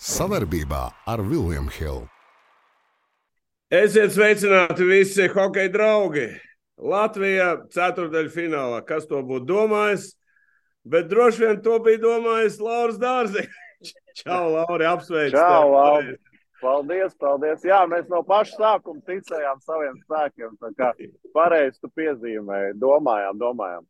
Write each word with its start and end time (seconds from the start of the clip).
Savarbībā 0.00 0.86
ar 1.12 1.20
Vilniņu 1.20 1.72
Hildu. 1.74 2.06
Esiet 3.68 4.14
sveicināti 4.14 4.86
visi 4.88 5.26
hockey 5.28 5.68
draugi! 5.68 6.24
Latvija 6.80 7.50
ceturdaļfinālā. 7.74 8.80
Kas 8.88 9.04
to 9.10 9.20
būtu 9.20 9.44
domājis? 9.50 10.06
Bet 10.88 11.10
droši 11.12 11.44
vien 11.44 11.60
to 11.60 11.76
bija 11.84 12.00
domājis 12.00 12.56
Lauris 12.64 12.96
Dārziņš. 12.96 13.60
Čau, 14.22 14.40
Lauri, 14.56 14.88
apsveicu! 14.88 15.36
Čau, 15.36 15.68
Lauri! 15.74 16.16
Paldies, 16.64 17.12
paldies. 17.20 17.68
Jā, 17.68 17.84
mēs 17.92 18.08
no 18.08 18.24
paša 18.24 18.56
sākuma 18.56 19.04
ticējām 19.04 19.60
saviem 19.68 20.00
spēkiem. 20.00 20.58
Tā 20.64 20.74
kā 20.80 20.92
pareizi 21.36 21.76
tu 21.76 21.92
piezīmēji, 21.92 22.78
domājām, 22.80 23.36
domājām. 23.40 23.84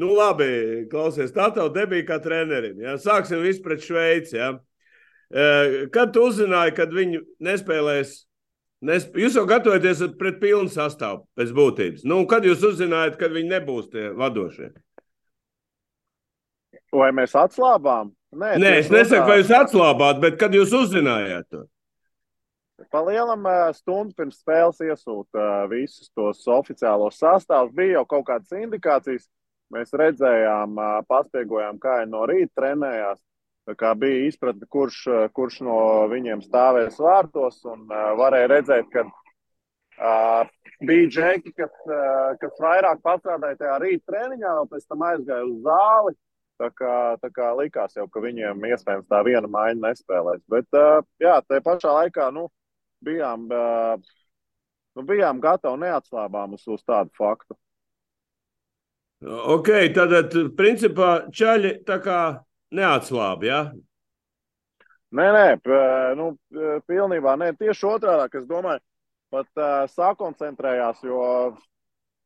Nu, 0.00 0.14
labi, 0.16 0.86
klausies, 0.88 1.32
tā 1.36 1.52
tev 1.52 1.74
debija 1.76 2.08
kā 2.08 2.22
trenerim. 2.24 2.80
Ja? 2.80 2.96
Sāksim 2.96 3.44
visu 3.44 3.60
pret 3.64 3.84
Šveici. 3.84 4.40
Ja? 4.40 4.54
Kad 5.94 6.14
tu 6.14 6.28
uzzināji, 6.28 6.74
kad 6.76 6.94
viņi 6.94 7.20
nespēlēs, 7.42 8.16
nesp... 8.84 9.16
jūs 9.18 9.38
jau 9.38 9.46
gatavojaties 9.48 10.02
pret 10.20 10.40
pilnu 10.42 10.72
sastāvu 10.72 11.24
pēc 11.38 11.54
būtības. 11.56 12.04
Nu, 12.08 12.20
kad 12.30 12.46
jūs 12.46 12.64
uzzinājāt, 12.68 13.16
kad 13.20 13.34
viņi 13.34 13.54
nebūs 13.56 13.88
tie 13.92 14.10
vadošie? 14.14 14.72
Vai 16.94 17.10
mēs 17.16 17.34
atslābām? 17.38 18.12
Nē, 18.34 18.56
Nē 18.58 18.72
es 18.80 18.90
nesaku, 18.90 19.28
vai 19.30 19.38
jūs 19.40 19.52
atslābāt, 19.54 20.18
bet 20.22 20.36
kad 20.38 20.54
jūs 20.54 20.74
uzzinājāt 20.74 21.48
to? 21.50 21.64
Pa 22.90 23.00
lielam 23.06 23.46
stundu 23.76 24.14
pirms 24.18 24.40
spēles 24.42 24.80
iesūta 24.82 25.64
visus 25.70 26.10
tos 26.14 26.42
oficiālos 26.50 27.20
sastāvus. 27.22 27.74
Bija 27.74 28.00
jau 28.00 28.04
kaut 28.10 28.26
kādas 28.30 28.54
indikācijas. 28.58 29.28
Mēs 29.74 29.94
redzējām, 29.96 30.76
paspiegojām, 31.08 31.78
kā 31.82 32.00
viņi 32.02 32.12
no 32.12 32.24
rīta 32.28 32.60
trenējās. 32.60 33.22
Tā 33.64 33.94
bija 33.96 34.26
izpratne, 34.28 34.66
kurš, 34.68 34.98
kurš 35.32 35.62
no 35.64 35.76
viņiem 36.10 36.42
stāvēs 36.44 36.98
vārtos. 37.00 37.62
Un 37.70 37.86
varēja 37.88 38.50
redzēt, 38.52 38.90
ka 38.92 39.06
uh, 39.08 40.50
bija 40.84 41.08
džeki, 41.08 41.54
kas, 41.56 41.72
uh, 41.88 42.34
kas 42.42 42.60
vairāk 42.60 43.00
pastrādāja 43.04 43.62
tajā 43.62 43.78
rīta 43.80 44.12
treniņā, 44.12 44.52
un 44.60 44.68
pēc 44.68 44.84
tam 44.84 45.06
aizgāja 45.08 45.48
uz 45.48 45.56
zāli. 45.64 46.14
Tā 46.60 46.68
kā, 46.70 46.94
tā 47.18 47.32
kā 47.34 47.48
likās 47.58 47.96
jau, 47.96 48.04
ka 48.06 48.20
viņiem 48.22 48.68
iespējams 48.68 49.08
tā 49.10 49.24
viena 49.26 49.48
maiņa 49.50 49.80
nespēlēs. 49.88 50.44
Bet, 50.52 50.68
uh, 50.76 51.00
jā, 51.22 51.40
tajā 51.48 51.64
pašā 51.64 51.96
laikā 52.02 52.28
nu, 52.36 52.46
bijām, 53.04 53.48
uh, 53.48 53.96
nu, 54.94 55.08
bijām 55.08 55.40
gatavi 55.42 55.86
neatslābām 55.88 56.54
uz, 56.54 56.68
uz 56.68 56.84
tādu 56.86 57.10
faktu. 57.18 57.56
Ok, 59.24 59.70
tad, 59.96 60.34
principā, 60.54 61.14
čaļi 61.32 61.78
tā 61.88 61.96
kā 62.04 62.18
neatslābi? 62.74 63.50
Ja? 63.50 63.60
Nē, 65.14 65.26
nē, 65.36 65.48
nu, 66.18 66.32
pilnībā 66.90 67.36
nē. 67.38 67.52
Tieši 67.58 67.86
otrādi, 67.86 68.40
es 68.40 68.48
domāju, 68.50 68.82
pat 69.34 69.50
uh, 69.60 69.84
sakoncentrējās, 69.90 71.04
jo 71.06 71.20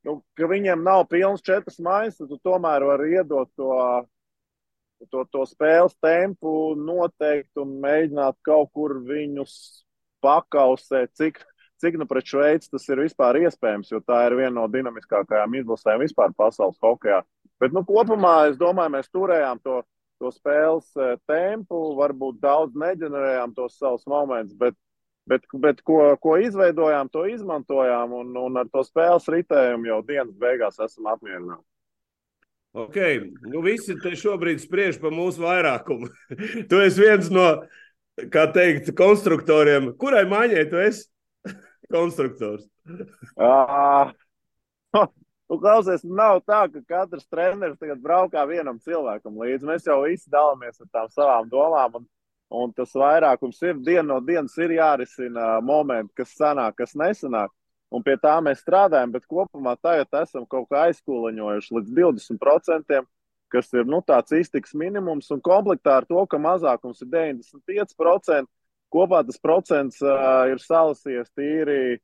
nu, 0.09 0.21
viņiem 0.41 0.85
nav 0.85 1.05
pilns 1.11 1.45
četras 1.45 1.77
maiņas, 1.85 2.23
tad 2.23 2.33
tu 2.33 2.41
tomēr 2.49 2.87
vari 2.89 3.19
iedot 3.19 3.53
to 3.59 3.75
to, 5.07 5.25
to 5.31 5.45
spēles 5.47 5.95
tempu 6.03 6.75
noteikt 6.79 7.59
un 7.61 7.77
mēģināt 7.83 8.39
kaut 8.47 8.73
kur 8.75 8.99
viņus 9.07 9.55
pakausēt, 10.25 11.13
cik, 11.19 11.39
cik 11.79 11.99
nu 12.01 12.09
pret 12.11 12.27
Šveici 12.27 12.73
tas 12.73 12.89
ir 12.91 13.05
vispār 13.05 13.39
iespējams, 13.45 13.93
jo 13.93 14.03
tā 14.03 14.25
ir 14.27 14.39
viena 14.41 14.57
no 14.61 14.67
dinamiskākajām 14.73 15.59
izlasēm 15.61 16.03
vispār 16.03 16.35
pasaules 16.37 16.79
hokeja. 16.83 17.23
Bet 17.63 17.75
nu, 17.75 17.85
kopumā 17.87 18.51
es 18.51 18.59
domāju, 18.59 18.97
mēs 18.97 19.11
turējām 19.15 19.63
to, 19.63 19.81
to 20.23 20.33
spēles 20.35 20.91
eh, 20.99 21.17
tempu, 21.31 21.81
varbūt 21.99 22.41
daudz 22.43 22.77
neģenerējām 22.79 23.55
tos 23.57 23.79
savus 23.79 24.07
momentus, 24.11 24.57
bet, 24.59 24.77
bet, 25.31 25.47
bet 25.63 25.83
ko, 25.87 26.01
ko 26.23 26.37
izveidojām, 26.43 27.11
to 27.13 27.25
izmantojām 27.31 28.15
un, 28.21 28.33
un 28.37 28.63
ar 28.63 28.71
to 28.73 28.85
spēles 28.87 29.29
ritējumu 29.33 29.91
jau 29.91 30.01
dienas 30.07 30.37
beigās 30.39 30.81
esam 30.85 31.11
apmierināti. 31.15 31.65
Ok, 32.79 32.99
nu 33.49 33.63
visi 33.65 33.97
te 34.03 34.13
šobrīd 34.19 34.61
spriež 34.63 34.99
par 35.03 35.15
mūsu 35.15 35.43
vairākumu. 35.43 36.11
tu 36.71 36.83
esi 36.85 37.01
viens 37.03 37.31
no, 37.33 37.47
kā 38.33 38.45
teikt, 38.55 38.93
konstruktoriem. 38.99 39.95
Kurai 39.99 40.27
maiņai 40.29 40.67
tu 40.71 40.83
esi 40.83 41.09
konstruktors? 41.95 42.69
Nu, 45.49 45.59
klausies, 45.59 46.05
nav 46.05 46.43
tā, 46.47 46.63
ka 46.73 46.85
katrs 46.89 47.27
treneris 47.33 47.79
tagad 47.81 48.01
braukā 48.05 48.45
vienam 48.49 48.79
cilvēkam 48.85 49.37
līdzi. 49.43 49.69
Mēs 49.69 49.89
jau 49.89 50.03
visi 50.05 50.31
dalāmies 50.33 50.81
ar 50.81 50.89
tām 50.93 51.13
savām 51.13 51.49
domām. 51.53 52.01
Un, 52.01 52.09
un 52.63 52.73
tas 52.77 52.95
vairākums 52.97 53.61
ir 53.65 53.81
diena 53.85 54.07
no 54.15 54.21
dienas, 54.25 54.57
ir 54.61 54.77
jārisina 54.79 55.59
momenti, 55.65 56.15
kas 56.21 56.37
sanāk, 56.39 56.79
kas 56.81 56.97
nesanāk 56.97 57.53
un 57.95 58.05
pie 58.05 58.17
tā 58.21 58.37
mēs 58.45 58.63
strādājam, 58.63 59.13
bet 59.15 59.29
kopumā 59.29 59.75
tagad 59.81 60.21
esam 60.23 60.47
kaut 60.51 60.69
kā 60.73 60.89
aizkūleņojuši 60.89 61.77
līdz 61.79 61.95
20%, 61.97 63.01
kas 63.53 63.73
ir 63.73 63.89
nu, 63.89 64.03
tāds 64.05 64.35
iztiks 64.37 64.75
minimums, 64.77 65.31
un 65.33 65.41
komplektā 65.45 65.99
ar 66.01 66.09
to, 66.09 66.21
ka 66.29 66.41
mazākums 66.43 67.01
ir 67.05 67.11
95%, 67.15 68.49
kopā 68.93 69.23
tas 69.25 69.41
procents 69.41 70.03
uh, 70.05 70.45
ir 70.53 70.61
salasies 70.65 71.33
tīri 71.37 71.99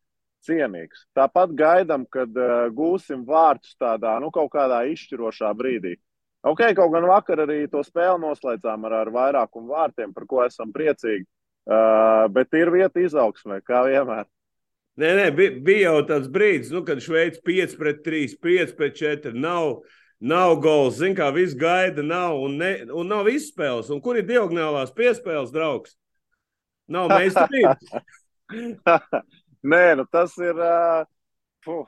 cienīgs. 0.44 1.06
Tāpat 1.16 1.54
gaidām, 1.58 2.04
kad 2.10 2.32
uh, 2.38 2.68
gūsim 2.74 3.24
vārdus 3.28 3.76
tādā 3.80 4.16
nu, 4.22 4.30
kaut 4.34 4.52
kādā 4.52 4.84
izšķirošā 4.92 5.52
brīdī. 5.56 5.96
Ok, 6.44 6.60
kaut 6.76 6.92
gan 6.92 7.06
vakar 7.08 7.40
arī 7.46 7.62
to 7.72 7.80
spēli 7.84 8.20
noslēdzām 8.20 8.84
ar, 8.84 8.98
ar 9.04 9.10
vairākumu 9.14 9.72
vārtiem, 9.72 10.12
par 10.12 10.26
ko 10.28 10.42
esam 10.44 10.72
priecīgi. 10.74 11.24
Uh, 11.64 12.26
bet 12.28 12.52
ir 12.58 12.68
vieta 12.68 13.00
izaugsmē, 13.00 13.62
kā 13.64 13.86
vienmēr. 13.88 14.26
Nē, 15.00 15.10
nē, 15.18 15.28
bija, 15.34 15.52
bija 15.64 15.88
jau 15.88 16.02
tāds 16.06 16.28
brīdis, 16.30 16.70
nu, 16.70 16.84
kad 16.86 17.00
Šveice 17.02 17.40
5 17.42 17.78
pret 17.80 18.02
3, 18.04 18.36
5 18.44 18.74
pret 18.78 18.98
4 19.00 19.32
nav. 19.34 19.80
Nav 20.24 20.54
gols, 20.62 20.94
zina, 21.00 21.16
kā 21.18 21.26
viss 21.34 21.56
gaida, 21.58 22.00
nav 22.06 22.38
un, 22.40 22.54
ne, 22.56 22.70
un 22.96 23.10
nav 23.10 23.26
izspēles. 23.28 23.90
Un 23.92 23.98
kur 24.00 24.16
ir 24.16 24.24
diagonālās 24.24 24.94
piespēles, 24.96 25.50
draugs? 25.52 25.96
Nav 26.88 27.10
meistarības. 27.18 27.90
Nē, 29.64 29.84
nu 29.96 30.04
tas 30.12 30.36
ir. 30.38 30.58
Uh, 30.60 31.84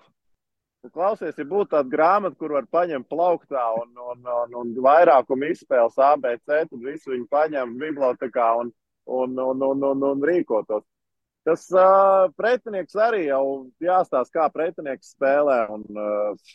Klausies, 0.95 1.35
ja 1.35 1.45
būtu 1.45 1.73
tāda 1.73 1.91
grāmata, 1.91 2.37
kur 2.39 2.53
var 2.55 2.67
paņemt 2.71 3.09
plauktā 3.11 3.63
un, 3.75 3.89
un, 3.99 4.21
un, 4.23 4.53
un 4.61 4.69
vairākumu 4.85 5.49
izspēles 5.51 5.97
ABC, 5.99 6.45
tad 6.47 6.85
visu 6.85 7.11
viņi 7.11 7.27
paņem 7.33 7.73
bibliotekā 7.81 8.47
un, 8.61 8.71
un, 9.07 9.35
un, 9.43 9.65
un, 9.67 9.83
un, 9.91 10.05
un 10.13 10.23
rīkotos. 10.31 10.85
Tas 11.47 11.67
uh, 11.75 12.27
pretinieks 12.39 12.97
arī 12.99 13.27
jau 13.27 13.43
jāstāsta, 13.83 14.39
kā 14.39 14.47
pretinieks 14.55 15.13
spēlē. 15.15 15.59
Un, 15.75 15.85
uh, 15.91 16.55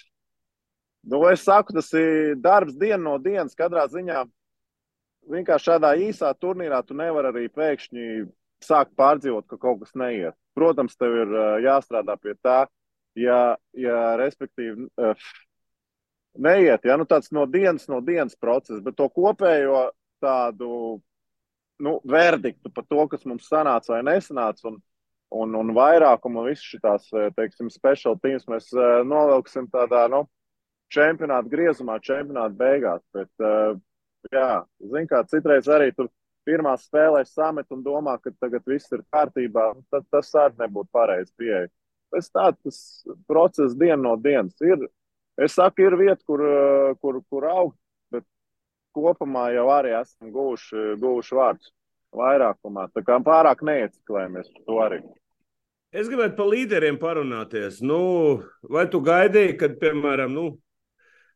nu, 1.12 1.22
es 1.32 1.44
saku, 1.48 1.76
tas 1.76 1.92
ir 2.00 2.38
darbs 2.40 2.76
diena 2.80 3.04
no 3.04 3.18
dienas. 3.20 3.56
Katrā 3.56 3.86
ziņā 3.92 4.26
vienkārši 5.32 5.72
šādā 5.72 5.94
īsā 6.08 6.32
turnīrā 6.40 6.82
tu 6.88 6.98
nevari 6.98 7.32
arī 7.32 7.48
pēkšņi 7.52 8.08
sākt 8.66 8.94
pārdzīvot, 9.00 9.48
ka 9.50 9.60
kaut 9.62 9.82
kas 9.84 9.96
neiet. 9.98 10.38
Protams, 10.58 10.98
tev 11.00 11.16
ir 11.24 11.38
jāstrādā 11.64 12.18
pie 12.20 12.36
tā, 12.44 12.66
ja, 13.20 13.56
ja 13.78 14.02
respektīvi 14.20 14.90
neiet. 16.36 16.86
Ja? 16.86 16.98
Nu, 17.00 17.08
tāds 17.10 17.32
no 17.36 17.46
dienas, 17.50 17.88
no 17.92 18.02
dienas 18.06 18.38
process, 18.40 18.82
bet 18.84 18.98
to 19.00 19.08
kopējo 19.12 19.90
tādu 20.22 21.02
nu, 21.82 21.98
verdiktu 22.06 22.70
par 22.74 22.86
to, 22.86 23.08
kas 23.10 23.26
mums 23.26 23.50
sanāca 23.50 23.96
vai 23.96 24.02
nesanāca. 24.06 24.70
Un, 24.70 24.80
un, 25.32 25.56
un 25.56 25.72
vairākumu 25.76 26.42
un 26.42 26.50
visas 26.52 26.68
šīs, 26.68 27.10
teiksim, 27.38 27.72
special 27.72 28.18
teams 28.20 28.44
mēs 28.52 28.68
novilksim 29.08 29.70
tādā, 29.72 30.06
nu, 30.12 30.26
čempionāta 30.92 31.50
griezumā, 31.52 31.98
čempionāta 32.04 32.58
beigās. 32.60 33.04
Bet, 33.16 33.32
jā, 34.34 34.50
zin 34.94 35.08
kā, 35.10 35.24
citreiz 35.32 35.70
arī 35.72 35.94
tur 35.96 36.12
pirmā 36.48 36.74
spēlē 36.80 37.24
samet 37.28 37.70
un 37.72 37.84
domā, 37.86 38.18
ka 38.22 38.34
tagad 38.42 38.66
viss 38.68 38.92
ir 38.92 39.04
kārtībā, 39.14 39.72
tad 39.94 40.08
tas 40.14 40.34
arī 40.36 40.66
nebūtu 40.66 40.90
pareizi 40.94 41.34
pieeja. 41.38 41.68
Tas 42.12 42.82
process 43.28 43.78
dienu 43.80 44.02
no 44.04 44.16
dienas 44.20 44.58
ir. 44.66 44.90
Es 45.40 45.56
saku, 45.56 45.86
ir 45.88 45.96
vieta, 46.00 46.20
kur, 46.28 46.42
kur, 47.00 47.22
kur 47.32 47.48
augt, 47.48 47.78
kopumā 48.96 49.52
jau 49.56 49.70
arī 49.72 49.96
esam 50.02 50.32
guvuši, 50.34 50.98
guvuši 51.00 51.38
vārdus 51.38 51.72
vairākumā. 52.16 52.90
Tā 52.92 53.04
kā 53.08 53.18
pārāk 53.24 53.64
neieciklējamies 53.68 54.52
par 54.52 54.66
to 54.68 54.80
arī. 54.86 55.00
Es 55.92 56.08
gribētu 56.08 56.38
par 56.38 56.48
līderiem 56.52 56.98
parunāties. 57.00 57.82
Nu, 57.84 58.02
vai 58.64 58.86
tu 58.92 59.02
gaidīji, 59.04 59.58
kad, 59.60 59.76
piemēram, 59.80 60.32
nu, 60.36 60.46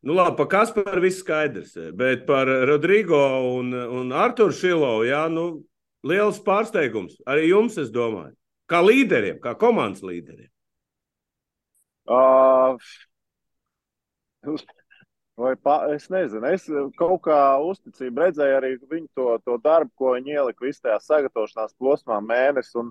nu 0.02 0.16
labi, 0.16 0.36
par 0.38 0.48
Kasparu 0.52 1.02
viss 1.04 1.22
skaidrs, 1.22 1.76
bet 1.96 2.26
par 2.28 2.50
Rodrigo 2.68 3.22
un, 3.56 3.72
un 3.72 4.12
Arturu 4.12 4.54
Šilovu, 4.54 5.06
jā, 5.08 5.24
nu, 5.32 5.46
liels 6.06 6.40
pārsteigums. 6.44 7.16
Arī 7.26 7.50
jums, 7.50 7.78
es 7.80 7.92
domāju, 7.94 8.34
kā 8.70 8.82
līderiem, 8.84 9.40
kā 9.42 9.56
komandas 9.58 10.04
līderiem. 10.06 10.50
Uh, 12.06 12.78
Vai 15.36 15.52
pa, 15.60 15.82
es 15.92 16.06
nezinu, 16.08 16.48
es 16.48 16.62
kaut 16.96 17.26
kā 17.26 17.38
uzticību 17.60 18.22
redzēju 18.22 18.54
arī 18.56 18.70
viņu 18.88 19.08
to, 19.18 19.26
to 19.44 19.58
darbu, 19.60 19.90
ko 20.00 20.14
viņi 20.14 20.32
ielika 20.32 20.64
visā 20.64 20.86
tajā 20.86 21.00
sagatavošanās 21.04 21.74
posmā 21.76 22.22
mēnesi. 22.24 22.72
Un 22.80 22.88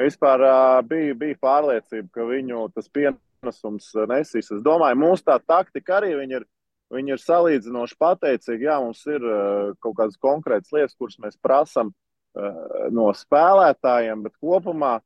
vispār 0.00 0.42
uh, 0.42 0.80
bija, 0.88 1.14
bija 1.20 1.38
pārliecība, 1.38 2.08
ka 2.16 2.26
viņu 2.26 2.64
tas 2.74 2.90
pienesums 3.38 3.90
nesīs. 4.10 4.50
Es 4.52 4.62
domāju, 4.64 4.98
mūsu 5.00 5.26
tā 5.26 5.38
taktika 5.40 5.98
arī 5.98 6.14
ir, 6.26 6.46
ir 6.98 7.22
salīdzinoši 7.22 7.98
pateicīga. 8.00 8.70
Jā, 8.70 8.78
mums 8.84 9.04
ir 9.06 9.24
uh, 9.24 9.74
kaut 9.82 9.98
kādas 10.00 10.18
konkrētas 10.20 10.72
lietas, 10.74 10.96
kuras 10.98 11.18
mēs 11.22 11.38
prasām 11.42 11.92
uh, 11.92 12.88
no 12.94 13.10
spēlētājiem, 13.16 14.24
bet 14.26 14.36
kopumā 14.40 14.98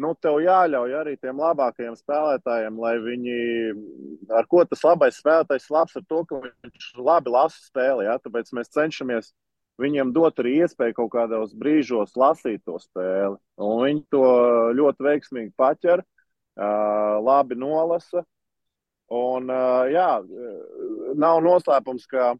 nu, 0.00 0.10
tev 0.18 0.40
jāļauj 0.42 0.96
arī 0.98 1.14
tiem 1.22 1.38
labākajiem 1.38 1.94
spēlētājiem, 1.98 2.78
lai 2.82 2.96
viņi, 3.02 3.38
ar 4.34 4.48
ko 4.50 4.64
tas 4.66 4.82
labais 4.86 5.20
spēlētājs 5.22 5.70
labs 5.70 5.96
ar 5.98 6.06
to, 6.10 6.24
ka 6.26 6.40
viņš 6.42 6.92
labi 6.98 7.34
lasa 7.34 7.60
spēli. 7.62 8.08
Ja? 8.08 8.18
Tāpēc 8.22 8.50
mēs 8.58 8.72
cenšamies 8.74 9.30
viņiem 9.80 10.12
dot 10.14 10.38
arī 10.42 10.58
iespēju 10.64 10.96
kaut 10.98 11.12
kādos 11.14 11.54
brīžos 11.58 12.14
lasīt 12.18 12.62
to 12.66 12.78
spēli. 12.82 13.38
Un 13.62 13.84
viņi 13.84 14.04
to 14.14 14.26
ļoti 14.78 15.06
veiksmīgi 15.08 15.54
paķer, 15.58 16.04
labi 16.56 17.58
nolasa. 17.58 18.24
Un, 19.14 19.50
uh, 19.52 19.84
jā, 19.92 20.08
nav 21.20 21.42
noslēpums, 21.44 22.06
ka, 22.08 22.32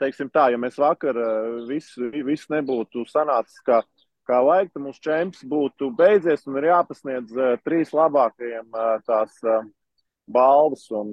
teiksim 0.00 0.30
tā, 0.32 0.48
ja 0.54 0.58
mēs 0.58 0.78
vakar 0.80 1.18
uh, 1.20 1.58
viss 1.68 1.98
vis 1.98 2.46
nebūtu 2.50 3.04
sanācis, 3.10 3.60
ka 3.66 3.82
kā 4.28 4.40
vajag, 4.44 4.72
tad 4.72 4.84
mūsu 4.86 5.02
čempions 5.04 5.44
būtu 5.48 5.90
beidzies 5.98 6.46
un 6.48 6.58
ir 6.60 6.70
jāpasniedz 6.70 7.34
uh, 7.36 7.52
trīs 7.64 7.92
labākajiem 7.94 8.70
uh, 8.72 8.96
tās 9.06 9.36
uh, 9.44 9.66
balvas. 10.26 10.86
Un, 10.94 11.12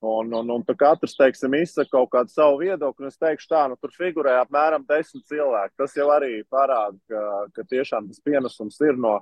un, 0.00 0.34
un, 0.40 0.50
un 0.54 0.64
katrs, 0.78 1.16
teiksim, 1.18 1.54
izsaka 1.58 1.90
kaut 1.96 2.10
kādu 2.12 2.34
savu 2.34 2.60
viedokli. 2.62 3.10
Es 3.10 3.18
teikšu, 3.18 3.48
tā, 3.50 3.64
nu, 3.70 3.78
tur 3.80 3.94
figurē 3.94 4.38
apmēram 4.42 4.86
desmit 4.88 5.26
cilvēki. 5.30 5.76
Tas 5.78 5.96
jau 5.98 6.08
arī 6.14 6.42
parāda, 6.50 6.98
ka, 7.10 7.24
ka 7.54 7.66
tiešām 7.70 8.10
tas 8.10 8.22
pienesums 8.24 8.80
ir 8.86 8.98
no, 8.98 9.18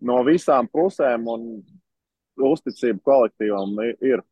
no 0.00 0.18
visām 0.26 0.68
pusēm 0.70 1.26
un 1.30 1.46
uzticība 2.38 3.00
kolektīvam 3.04 3.78
ir. 4.04 4.22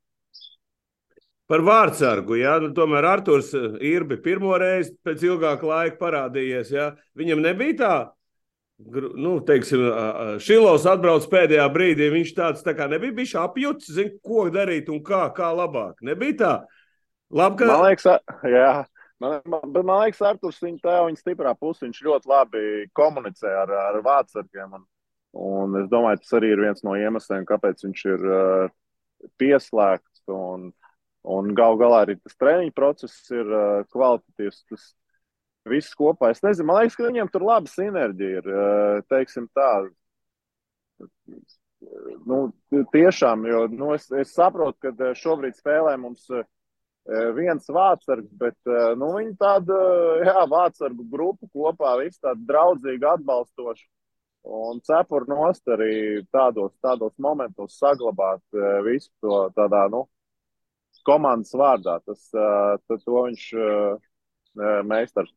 Par 1.46 1.62
vārdsargu. 1.62 2.38
Ja? 2.40 2.56
Nu, 2.62 2.72
tomēr 2.74 3.06
Arthurs 3.06 3.52
eh, 3.54 3.78
Irbi 3.92 4.18
pirmo 4.22 4.56
reizi 4.58 4.96
pēc 5.06 5.22
ilgāka 5.28 5.68
laika 5.68 5.98
parādījies. 6.00 6.72
Ja? 6.74 6.90
Viņam 7.18 7.42
nebija 7.44 7.78
tā. 7.82 7.94
Nu, 9.16 9.38
teiksim, 9.40 9.86
Šilovs 10.42 10.84
atbrauc 10.90 11.24
pēdējā 11.32 11.64
brīdī. 11.72 12.10
Viņš 12.12 12.32
tāds 12.36 12.66
tā 12.66 12.74
kā 12.76 12.90
nebija 12.90 13.14
bijis 13.16 13.32
apjucis, 13.40 13.94
zin, 13.96 14.10
ko 14.20 14.50
darīt 14.52 14.90
un 14.92 15.00
kā, 15.06 15.22
kā 15.36 15.48
labāk. 15.56 16.02
Nebija 16.04 16.36
tā. 16.42 16.52
Labi, 17.32 17.62
ka... 17.62 17.70
Man 17.70 17.86
liekas, 17.86 18.04
jā. 18.44 18.74
Man, 19.22 19.38
man, 19.48 19.64
man 19.72 20.02
liekas, 20.02 20.20
Arthurs 20.28 20.60
viņa 20.60 20.82
tā 20.82 20.98
viņa 21.06 21.22
stiprā 21.22 21.54
puse. 21.56 21.86
Viņš 21.86 22.02
ļoti 22.04 22.30
labi 22.30 22.66
komunicē 22.98 23.54
ar, 23.62 23.72
ar 23.86 24.02
vārdsargiem. 24.04 24.76
Un, 24.76 24.84
un 25.36 25.76
es 25.82 25.86
domāju, 25.92 26.22
tas 26.22 26.36
arī 26.38 26.54
ir 26.54 26.64
viens 26.64 26.82
no 26.86 26.96
iemesliem, 26.96 27.44
kāpēc 27.48 27.84
viņš 27.84 28.04
ir 28.14 28.26
uh, 28.30 28.74
pieslēgts. 29.40 30.24
Un, 30.32 30.70
uh, 30.70 30.86
Un 31.26 31.50
gal 31.58 31.74
galā 31.80 32.04
arī 32.04 32.14
tas 32.20 32.38
treniņu 32.38 32.72
process 32.74 33.30
ir 33.34 33.48
uh, 33.50 33.82
kvalitatīvs. 33.90 34.62
Tas 34.70 34.84
viss 35.66 35.96
kopā. 35.98 36.30
Es 36.30 36.42
nezinu, 36.44 36.68
man 36.68 36.84
liekas, 36.84 36.96
ka 36.98 37.08
viņiem 37.08 37.30
tur 37.32 37.46
laba 37.48 37.70
sinerģija 37.70 38.42
ir. 38.42 38.50
Uh, 38.50 38.98
teiksim 39.10 39.48
tā. 39.56 39.70
Nu, 42.26 42.38
tiešām, 42.94 43.42
jo 43.50 43.64
nu, 43.72 43.90
es, 43.96 44.06
es 44.14 44.36
saprotu, 44.36 44.78
ka 44.86 45.10
šobrīd 45.18 45.58
spēlē 45.58 45.96
mums 46.00 46.30
uh, 46.30 46.46
viens 47.34 47.66
vārdsargs, 47.74 48.30
bet 48.38 48.56
uh, 48.70 48.94
nu, 48.98 49.10
viņi 49.18 49.34
tādu 49.42 49.76
jā, 50.22 50.46
vārdsargu 50.50 51.08
grupu 51.10 51.50
kopā, 51.50 51.98
viss 52.04 52.22
tādu 52.22 52.46
draudzīgu, 52.46 53.10
atbalstošu. 53.16 53.84
Un 54.46 54.78
cepuri 54.86 55.26
nost 55.30 55.66
arī 55.74 56.22
tādos, 56.30 56.70
tādos 56.84 57.14
momentos 57.18 57.78
saglabāt 57.80 58.42
uh, 58.54 58.78
visu 58.86 59.10
to 59.24 59.40
tādā, 59.56 59.86
nu, 59.90 60.04
komandas 61.06 61.54
vārdā. 61.54 61.98
Tas, 62.06 62.28
tas 62.32 63.02
to 63.06 63.24
viņš 63.28 63.48
meistars. 64.86 65.32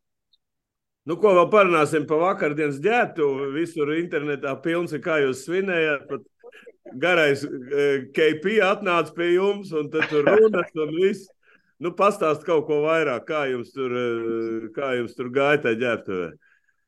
Nu, 1.08 1.16
ko 1.20 1.32
vēl 1.36 1.48
parunāsim 1.52 2.04
par 2.08 2.20
vakardienas 2.24 2.80
ģērbtu? 2.82 3.26
Visur 3.54 3.92
internetā 3.96 4.52
pilns 4.64 4.92
ir, 4.92 5.02
kā 5.04 5.20
jūs 5.22 5.44
svinējāt. 5.46 6.08
Pat 6.10 6.26
garais 7.00 7.44
KP 8.16 8.58
atnāca 8.66 9.14
pie 9.16 9.32
jums, 9.36 9.72
un 9.76 9.88
tad 9.92 10.10
tur 10.10 10.26
runas 10.26 10.74
un 10.76 10.94
viss. 10.98 11.28
Nu, 11.80 11.94
pastāst 11.96 12.44
kaut 12.44 12.66
ko 12.68 12.82
vairāk, 12.84 13.24
kā 13.30 13.46
jums 13.48 13.70
tur, 13.72 13.94
kā 14.76 14.92
jums 14.98 15.14
tur 15.16 15.30
gāja 15.32 15.62
tajā 15.64 15.80
ģērbtuvē. 15.80 16.28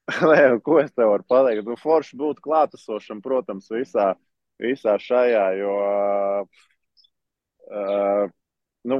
Nē, 0.32 0.58
ko 0.66 0.80
es 0.82 0.92
tev 0.96 1.12
varu 1.12 1.24
pateikt? 1.30 1.66
Nu, 1.66 1.76
forši 1.78 2.18
būt 2.18 2.42
klātesošam, 2.44 3.22
protams, 3.24 3.70
visā, 3.70 4.12
visā 4.62 4.96
šajā, 5.00 5.44
jo 5.60 5.76
uh, 7.70 8.26
nu, 8.90 8.98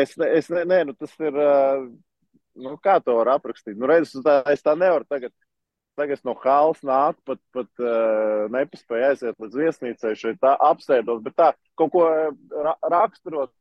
es, 0.00 0.16
es 0.16 0.50
ne, 0.52 0.64
ne, 0.64 0.82
nu, 0.88 0.96
tas 0.98 1.14
ir. 1.20 1.38
Nu, 2.52 2.74
kā 2.84 2.98
to 3.00 3.14
var 3.16 3.30
aprakstīt? 3.38 3.78
Nu, 3.80 3.88
redz, 3.88 4.12
tā, 4.24 4.42
es 4.52 4.60
tā 4.64 4.74
nevaru 4.76 5.08
tagad. 5.08 5.32
Tagad 5.96 6.22
no 6.24 6.32
halas 6.40 6.78
nāk, 6.88 7.18
pat, 7.28 7.36
pat 7.52 7.82
uh, 7.84 8.46
nepaspēju 8.52 9.04
aiziet 9.10 9.42
līdz 9.44 9.58
viesnīcai, 9.60 10.14
šeit 10.16 10.38
tā 10.40 10.54
apsēdos, 10.70 11.20
bet 11.20 11.34
tā 11.36 11.50
kaut 11.76 11.92
ko 11.92 12.06
ra 12.64 12.72
raksturot. 12.94 13.52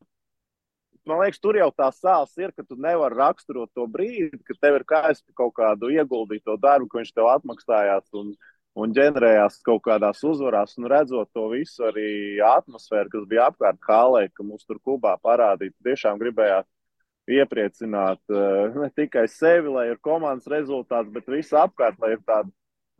Man 1.10 1.18
liekas, 1.24 1.42
tur 1.42 1.58
jau 1.58 1.72
tā 1.74 1.88
sāls 1.96 2.34
ir, 2.38 2.52
ka 2.54 2.62
tu 2.62 2.76
nevari 2.78 3.18
raksturot 3.18 3.72
to 3.74 3.88
brīdi, 3.90 4.38
kad 4.46 4.60
tev 4.62 4.78
ir 4.78 4.84
kāds 4.86 5.24
kaut 5.38 5.56
kādu 5.58 5.90
ieguldīto 5.90 6.58
darbu, 6.62 6.90
ko 6.92 7.02
viņš 7.02 7.14
tev 7.16 7.30
atmaksājās. 7.32 8.06
Un, 8.22 8.36
un 8.78 8.94
ģenerējās 8.96 9.58
kaut 9.66 9.82
kādās 9.88 10.22
uzvarās, 10.28 10.78
un 10.78 10.86
redzot 10.92 11.32
to 11.34 11.48
visu, 11.52 11.88
arī 11.90 12.38
atmosfēru, 12.46 13.10
kas 13.16 13.26
bija 13.34 13.48
apkārt 13.50 13.82
Hālē, 13.88 14.28
ka 14.30 14.46
mums 14.46 14.68
tur 14.68 14.78
Kubā 14.86 15.16
parādīja, 15.26 15.74
tiešām 15.90 16.22
gribējāt 16.22 16.70
iepriecināt 17.32 18.22
uh, 18.34 18.78
ne 18.78 18.92
tikai 18.94 19.26
sevi, 19.30 19.74
lai 19.74 19.88
ir 19.92 20.00
komandas 20.06 20.50
rezultāts, 20.54 21.10
bet 21.14 21.30
visu 21.34 21.58
apkārt, 21.58 21.98
lai 22.02 22.14
ir 22.16 22.24
tāda 22.28 22.50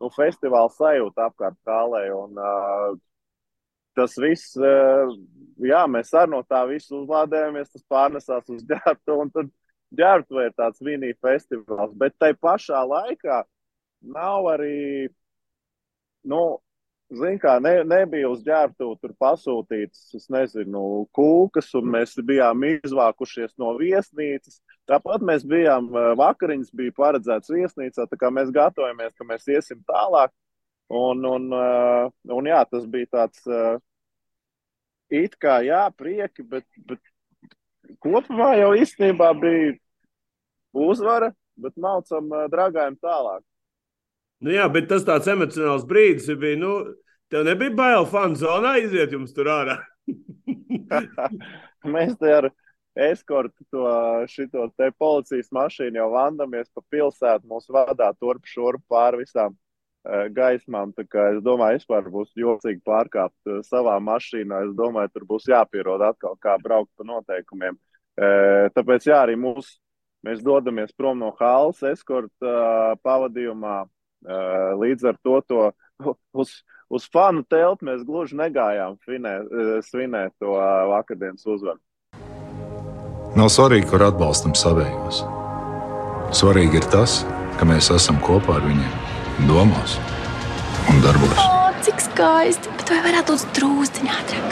nu, 0.02 0.10
festivāla 0.10 0.74
sajūta 0.74 1.30
apkārt 1.30 1.58
Hālē. 1.70 2.04
Un, 2.18 2.34
uh, 2.34 2.98
tas 3.98 4.16
viss, 4.20 4.56
uh, 4.58 5.12
jā, 5.62 5.82
mēs 5.90 6.12
arī 6.16 6.32
no 6.34 6.42
tā 6.48 6.62
visu 6.70 7.02
uzlādējamies, 7.02 7.72
tas 7.72 7.86
pārnesās 7.90 8.50
uz 8.52 8.64
ģērbtu, 8.70 9.18
un 9.24 9.32
tad 9.34 9.52
ģērbtu 9.98 10.44
ir 10.44 10.52
tāds 10.56 10.82
mini 10.84 11.12
festivāls, 11.20 11.94
bet 11.98 12.16
tai 12.20 12.32
pašā 12.34 12.82
laikā 12.88 13.42
nav 14.14 14.48
arī 14.54 15.08
nu, 16.26 16.42
Ziniet, 17.12 17.42
kā 17.42 17.58
ne, 17.60 17.72
nebija 17.84 18.28
uz 18.32 18.40
ģērbtu 18.46 18.86
tur 19.02 19.12
pasūtīts, 19.20 20.14
es 20.16 20.30
nezinu, 20.32 21.04
kūkas, 21.12 21.68
un 21.76 21.90
mēs 21.92 22.14
bijām 22.24 22.64
izvākušies 22.70 23.52
no 23.60 23.74
viesnīcas. 23.76 24.62
Tāpat 24.88 25.24
mēs 25.28 25.44
bijām, 25.48 25.90
eh, 25.92 26.14
vakariņas 26.16 26.72
bija 26.72 26.94
paredzēts 26.96 27.52
viesnīcā, 27.52 28.06
tā 28.08 28.16
kā 28.16 28.32
mēs 28.32 28.48
gatavojamies, 28.56 29.12
ka 29.18 29.28
mēs 29.28 29.44
iesim 29.44 29.84
tālāk. 29.84 30.32
Un, 30.88 31.24
un, 31.28 31.52
eh, 31.52 32.08
un 32.32 32.48
jā, 32.48 32.64
tas 32.70 32.86
bija 32.86 33.06
tāds 33.12 33.44
eh, 33.46 33.76
it 35.12 35.36
kā 35.40 35.60
jā, 35.66 35.84
prieki, 35.96 36.44
bet, 36.48 36.66
bet 36.88 37.00
kopumā 38.02 38.54
jau 38.58 38.72
īstenībā 38.78 39.32
bija 39.38 39.76
uzvara, 40.72 41.32
bet 41.60 41.76
maucam 41.76 42.30
dragājam 42.52 42.96
tālāk. 43.02 43.42
Nu, 44.42 44.50
jā, 44.50 44.66
bet 44.72 44.88
tas 44.90 45.04
tāds 45.06 45.28
emocionāls 45.30 45.84
brīdis 45.86 46.32
bija. 46.38 46.58
Nu, 46.58 46.72
tev 47.30 47.44
nebija 47.46 47.74
bail 47.78 48.08
fanu 48.10 48.38
zonā 48.40 48.74
iziet 48.82 49.14
jums 49.14 49.34
tur 49.36 49.50
ārā. 49.52 49.78
Mēs 51.94 52.16
te 52.18 52.32
ar 52.34 52.48
eskortu 52.98 53.64
to 53.70 53.86
šito 54.28 54.66
te 54.76 54.90
policijas 54.98 55.52
mašīnu 55.54 56.00
jau 56.00 56.08
vandamies 56.16 56.68
pa 56.74 56.82
pilsētu. 56.90 57.46
Mūs 57.48 57.70
vadā 57.72 58.10
turp 58.18 58.48
šurp 58.50 58.82
pāri 58.90 59.22
visām 59.22 59.54
gaismām. 60.04 60.92
Es 60.96 61.40
domāju, 61.44 61.78
vispār 61.78 62.10
būs 62.10 62.32
jocīgi 62.38 62.82
pārkāpt 62.86 63.64
savā 63.68 63.98
mašīnā. 64.02 64.64
Es 64.68 64.74
domāju, 64.78 65.12
tur 65.14 65.26
būs 65.28 65.48
jāpierod 65.50 66.02
atkal, 66.02 66.36
kā 66.42 66.56
braukt 66.62 66.90
pa 66.96 67.06
noteikumiem. 67.06 67.78
Tāpēc 68.76 69.08
jā, 69.08 69.22
arī 69.22 69.38
mūs, 69.40 69.78
mēs 70.26 70.42
dodamies 70.44 70.92
prom 70.96 71.22
no 71.22 71.32
halas 71.38 71.82
eskorta 71.92 72.96
pavadījumā. 73.02 73.82
Līdz 74.78 75.08
ar 75.10 75.16
to, 75.22 75.40
to 75.48 75.62
uz, 76.42 76.58
uz 76.90 77.08
fanu 77.10 77.46
telpu 77.48 77.88
mēs 77.88 78.04
gluži 78.06 78.38
negājām 78.38 78.98
finē, 79.06 79.38
svinēt 79.86 80.36
to 80.42 80.58
vakardienas 80.92 81.46
uzvaru. 81.46 81.80
Nav 83.32 83.48
svarīgi, 83.48 83.88
kur 83.88 84.02
atbalstam 84.04 84.52
savējos. 84.52 85.22
Svarīgi 86.36 86.82
ir 86.82 86.86
tas, 86.92 87.22
ka 87.56 87.64
mēs 87.68 87.88
esam 87.94 88.18
kopā 88.24 88.58
ar 88.58 88.66
viņiem, 88.66 89.01
domās 89.50 89.98
un 90.90 91.02
darbos. 91.04 91.38
O, 91.42 91.70
cik 91.86 92.02
skaisti! 92.10 92.72
Bet 92.78 92.94
vai 92.94 93.02
varētu 93.08 93.36
būt 93.36 93.56
drūzdiņā 93.58 94.20
ātrāk? 94.22 94.50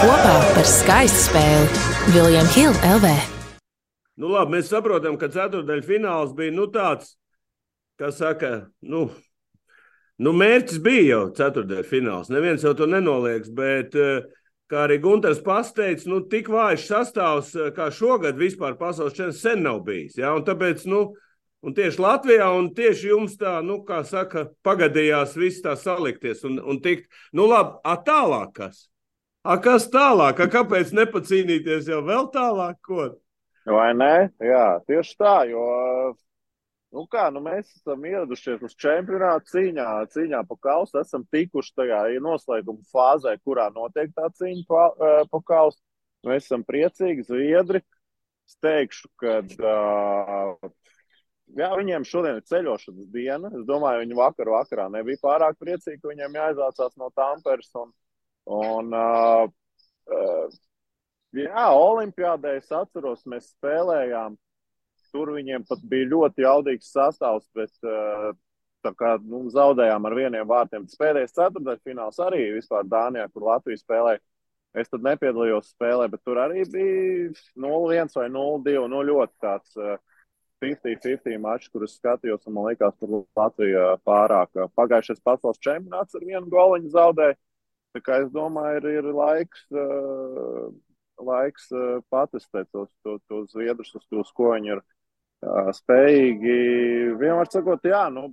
kopā 0.00 0.36
par 0.54 0.64
skaistu 0.68 1.26
spēli 1.26 2.12
Viljams 2.14 2.54
Hilde 2.56 2.88
LV. 2.88 3.08
Nu, 4.20 4.30
labi, 4.32 4.54
mēs 4.56 4.70
saprotam, 4.72 5.18
ka 5.20 5.28
ceturdaļa 5.32 5.84
fināls 5.84 6.32
bija 6.36 6.54
nu, 6.56 6.66
tāds, 6.72 7.14
kā 8.00 8.08
saka, 8.12 8.50
nu, 8.80 9.06
nu, 10.20 10.32
mērķis 10.36 10.80
bija 10.84 11.04
jau 11.08 11.22
ceturdaļa 11.36 11.84
fināls. 11.88 12.32
Neviens 12.32 12.64
jau 12.64 12.72
to 12.76 12.88
nenoliedz, 12.88 13.52
bet, 13.52 13.96
eh, 13.96 14.24
kā 14.70 14.84
arī 14.86 15.00
Gunārs 15.02 15.42
pasteica, 15.44 16.06
nu, 16.10 16.20
tik 16.30 16.48
vājš 16.52 16.86
sastāvs 16.86 17.56
kā 17.76 17.90
šogad 17.94 18.38
vispār 18.38 18.78
pasaules 18.78 19.16
čempionāts 19.16 19.42
sen 19.42 19.66
nav 19.66 19.82
bijis. 19.86 20.16
Ja? 20.20 20.36
Un 20.38 20.46
tāpēc, 20.46 20.86
nu, 20.90 21.10
Un 21.60 21.74
tieši 21.76 22.00
Latvijā, 22.00 22.46
un 22.56 22.70
tieši 22.72 23.10
jums 23.10 23.34
tā, 23.36 23.58
nu, 23.60 23.82
kā 23.84 23.98
saka, 24.08 24.46
pagadījās 24.64 25.34
viss 25.36 25.60
tā 25.60 25.74
salikties 25.76 26.40
un, 26.48 26.56
un 26.56 26.78
tikt, 26.80 27.10
nu, 27.36 27.44
labi, 27.50 27.74
a 27.84 27.98
tālāk 28.00 28.54
kas? 28.56 28.86
A 29.44 29.58
kas 29.60 29.90
tālāk? 29.92 30.40
A 30.40 30.48
kāpēc 30.52 30.94
nepacīnīties 30.96 31.90
jau 31.92 32.00
vēl 32.06 32.30
tālāk? 32.32 32.78
Ko? 32.86 33.10
Vai 33.68 33.90
ne? 33.92 34.30
Jā, 34.40 34.80
tieši 34.88 35.14
tā, 35.20 35.34
jo, 35.52 35.66
nu 36.94 37.04
kā, 37.10 37.28
nu 37.34 37.42
mēs 37.44 37.70
esam 37.78 38.04
ieradušies 38.06 38.64
uz 38.66 38.74
čempionātu 38.80 39.54
cīņā, 39.54 39.86
cīņā 40.14 40.42
pa 40.48 40.56
kausu, 40.68 40.98
esam 41.00 41.24
tikuši 41.32 41.76
tajā 41.78 42.00
noslēguma 42.24 42.82
fāzē, 42.90 43.36
kurā 43.44 43.68
notiek 43.74 44.12
tā 44.16 44.28
cīņa 44.40 44.66
pa, 44.68 44.82
pa 45.30 45.42
kausu. 45.46 45.80
Mēs 46.26 46.48
esam 46.48 46.64
priecīgi, 46.68 47.24
zviedri. 47.28 47.80
Es 48.50 48.58
teikšu, 48.60 49.08
ka 49.20 49.38
jā, 51.56 51.70
viņiem 51.78 52.04
šodien 52.08 52.40
ir 52.40 52.46
ceļošanas 52.50 53.08
diena. 53.14 53.50
Es 53.56 53.64
domāju, 53.68 54.02
viņi 54.02 54.18
vakar 54.18 54.50
vakarā 54.52 54.88
nebija 54.92 55.22
pārāk 55.22 55.58
priecīgi, 55.62 56.00
ka 56.02 56.10
viņiem 56.10 56.36
jāizvācās 56.40 56.98
no 57.00 57.08
Tamperes. 57.16 57.70
Un, 57.78 57.94
un, 58.58 58.92
jā, 61.38 61.66
Olimpijādē 61.78 62.58
es 62.58 62.70
atceros, 62.74 63.24
mēs 63.30 63.52
spēlējām. 63.54 64.36
Tur 65.14 65.34
viņiem 65.36 65.66
pat 65.68 65.82
bija 65.90 66.08
ļoti 66.10 66.44
jaudīgs 66.44 66.90
sastāvs, 66.94 67.46
bet 67.56 67.72
uh, 67.86 68.30
tā 68.84 68.92
kā 68.96 69.14
nu, 69.22 69.44
zaudējām 69.52 70.06
ar 70.08 70.16
vieniem 70.16 70.48
vārtiem. 70.48 70.86
Pēdējais 71.00 71.36
ceturdaļfināls 71.36 72.20
arī 72.26 72.44
vispār 72.56 72.86
Dānijā, 72.88 73.26
kur 73.32 73.48
Latvija 73.50 73.82
spēlēja. 73.82 74.22
Es 74.80 74.86
tad 74.86 75.02
nepiedalījos 75.02 75.72
spēlē, 75.72 76.06
bet 76.12 76.22
tur 76.22 76.38
arī 76.38 76.62
bija 76.70 77.32
0-1 77.58 78.14
vai 78.14 78.28
0-2. 78.30 78.86
Nu, 78.92 79.02
ļoti 79.08 79.34
tāds 79.42 79.74
uh, 79.80 79.98
50-50 80.62 81.40
mačs, 81.40 81.70
kurus 81.72 81.96
skatījos, 81.98 82.44
un 82.46 82.56
man 82.56 82.68
liekas, 82.68 82.96
tur 83.00 83.24
Latvija 83.38 83.94
pārāk. 84.06 84.60
Pagājušais 84.78 85.22
pasaules 85.24 85.60
čempionāts 85.64 86.16
ar 86.16 86.26
vienu 86.26 86.52
goliņu 86.52 86.92
zaudēja. 86.92 87.38
Tā 87.96 88.02
kā 88.06 88.20
es 88.22 88.28
domāju, 88.30 88.78
ir, 88.78 89.00
ir 89.00 89.08
laiks, 89.16 89.64
laiks 91.18 91.70
patestēt 92.12 92.68
tos, 92.70 92.90
tos, 93.02 93.18
tos 93.26 93.50
zviedrus, 93.50 93.90
uz 93.98 94.04
tos, 94.06 94.30
ko 94.36 94.52
viņi 94.54 94.76
ir 94.76 94.82
spējīgi. 95.80 96.56
Vienmēr 97.20 97.50
sakot, 97.50 97.84
jā, 97.88 98.06
nu, 98.12 98.30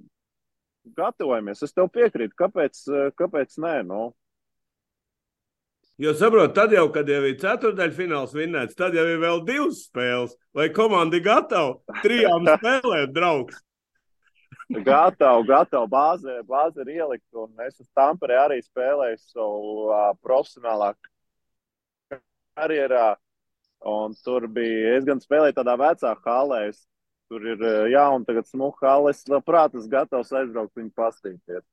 gatavojamies. 0.97 1.63
Es 1.63 1.75
tev 1.75 1.91
piekrītu, 1.93 2.35
kāpēc, 2.39 2.85
kāpēc 3.19 3.59
nē? 3.63 3.75
Nu, 3.87 4.11
Jo 5.97 6.11
saprotu, 6.13 6.53
tad 6.53 6.73
jau, 6.75 6.83
kad 6.93 7.07
jau 7.09 7.23
ir 7.25 7.39
ceturdaļfināls 7.41 8.33
vinnēts, 8.37 8.75
tad 8.77 8.93
jau 8.93 9.01
ir 9.09 9.17
vēl 9.17 9.39
divas 9.47 9.79
spēles. 9.87 10.35
Vai 10.53 10.67
komanda 10.69 11.17
ir 11.17 11.23
gatava 11.25 12.01
trijām 12.03 12.45
spēlēm, 12.59 13.07
draugs? 13.15 13.63
Gatavu, 14.69 15.47
gatavu 15.47 15.89
bāzi, 15.89 16.35
bāzi 16.45 16.83
ir 16.83 16.91
ielikt. 16.99 17.25
Un 17.33 17.65
es 17.65 17.79
uz 17.81 17.87
Tamperē 17.97 18.37
arī 18.43 18.59
spēlēju 18.61 19.17
savu 19.23 19.87
uh, 19.87 20.11
profesionālā 20.21 20.91
karjerā. 22.11 23.15
Un 23.89 24.13
tur 24.21 24.45
bija, 24.53 24.99
es 24.99 25.07
gan 25.07 25.17
spēlēju 25.23 25.57
tādā 25.57 25.79
vecā 25.81 26.13
halē. 26.27 26.61
Es, 26.69 26.83
tur 27.31 27.47
ir 27.47 27.63
jauna, 27.91 28.25
tagad 28.27 28.47
smuka 28.49 28.87
halē. 28.89 29.15
Es 29.15 29.25
labprāt 29.31 29.75
esmu 29.75 29.91
gatavs 29.91 30.31
aizbraukt 30.35 30.79
viņu 30.79 30.93
pastīties 30.97 31.65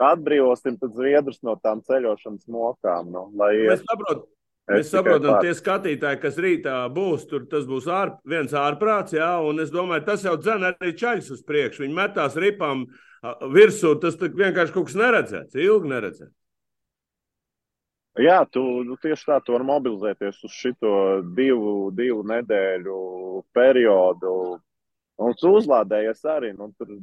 atbrīvosim 0.00 0.78
Zviedrus 0.80 1.40
no 1.46 1.56
tām 1.62 1.82
ceļošanas 1.86 2.46
mokām. 2.50 3.10
Nu, 3.12 3.26
mēs 3.36 3.84
saprotam, 3.84 4.26
mēs 4.70 4.90
saprotam 4.92 5.38
tie 5.44 5.54
skatītāji, 5.58 6.20
kas 6.22 6.40
rītā 6.40 6.76
būs, 6.94 7.26
tur 7.30 7.46
tas 7.50 7.66
būs 7.68 7.88
ār, 7.90 8.16
viens 8.28 8.54
ārprāts, 8.56 9.16
jā, 9.16 9.32
un 9.44 9.62
es 9.62 9.72
domāju, 9.74 10.06
tas 10.08 10.26
jau 10.26 10.36
dzen 10.40 10.70
arī 10.72 10.94
čaļus 10.98 11.32
uz 11.36 11.42
priekšu. 11.46 11.84
Viņi 11.86 11.98
metās 11.98 12.38
ripām 12.40 12.86
virsū, 13.52 13.94
tas 14.02 14.18
vienkārši 14.18 14.74
kaut 14.74 14.90
kas 14.90 14.98
neredzēts, 14.98 15.58
ilgi 15.58 15.92
neredzēts. 15.92 16.36
Jā, 18.20 18.42
tu 18.52 18.60
nu, 18.84 18.98
tieši 19.00 19.24
tā, 19.30 19.38
tu 19.40 19.54
vari 19.54 19.64
mobilizēties 19.64 20.42
uz 20.44 20.52
šo 20.52 20.92
divu, 21.36 21.90
divu 21.96 22.20
nedēļu 22.28 22.98
periodu. 23.56 24.34
Un 25.22 25.36
tu 25.40 25.54
uzlādējies 25.56 26.20
arī. 26.28 26.50
Nu, 26.58 26.68
tur 26.76 26.98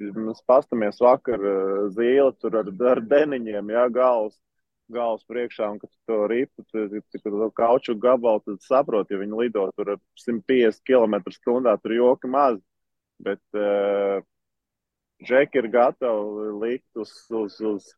Mēs 0.00 0.40
pastamies 0.48 1.00
vakar 1.02 1.42
eh, 1.44 1.80
zīle 1.96 2.32
tur 2.40 2.56
ar, 2.62 2.70
ar 2.92 3.02
deniņiem, 3.04 3.72
jā, 3.74 3.84
galvas, 3.92 4.36
galvas 4.90 5.26
priekšā, 5.28 5.68
un 5.74 5.78
kad 5.82 5.90
to 6.08 6.20
ripu, 6.30 6.64
cik 6.72 7.26
to 7.26 7.50
kauču 7.56 7.94
gabalu, 8.00 8.40
tad 8.46 8.64
saproti, 8.64 9.14
ja 9.14 9.20
viņi 9.20 9.42
lido 9.42 9.66
tur 9.76 9.94
ar 9.96 10.00
150 10.22 10.80
km 10.88 11.20
stundā, 11.36 11.76
tur 11.82 11.94
joki 11.98 12.32
maz. 12.32 12.58
Bet 13.20 13.42
uh, 13.52 14.24
Džeki 15.20 15.60
ir 15.60 15.66
gatavi 15.68 16.46
likt 16.62 16.96
uz, 16.96 17.12
uz, 17.28 17.58
uz, 17.60 17.90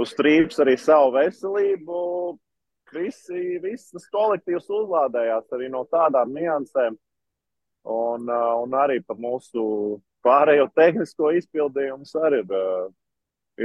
uz 0.00 0.14
strīpes 0.14 0.60
arī 0.62 0.76
savu 0.80 1.14
veselību. 1.18 2.00
Visi, 2.94 3.58
visas 3.58 4.04
kolektīvs 4.12 4.68
uzlādējās 4.70 5.54
arī 5.56 5.70
no 5.72 5.82
tādām 5.90 6.34
niansēm. 6.36 6.98
Un, 7.90 8.28
un 8.30 8.76
arī 8.80 9.00
par 9.04 9.18
mūsu 9.20 9.64
pārējo 10.24 10.68
tehnisko 10.76 11.32
izpildījumu 11.40 12.06
arī 12.22 12.40
ir, 12.44 12.54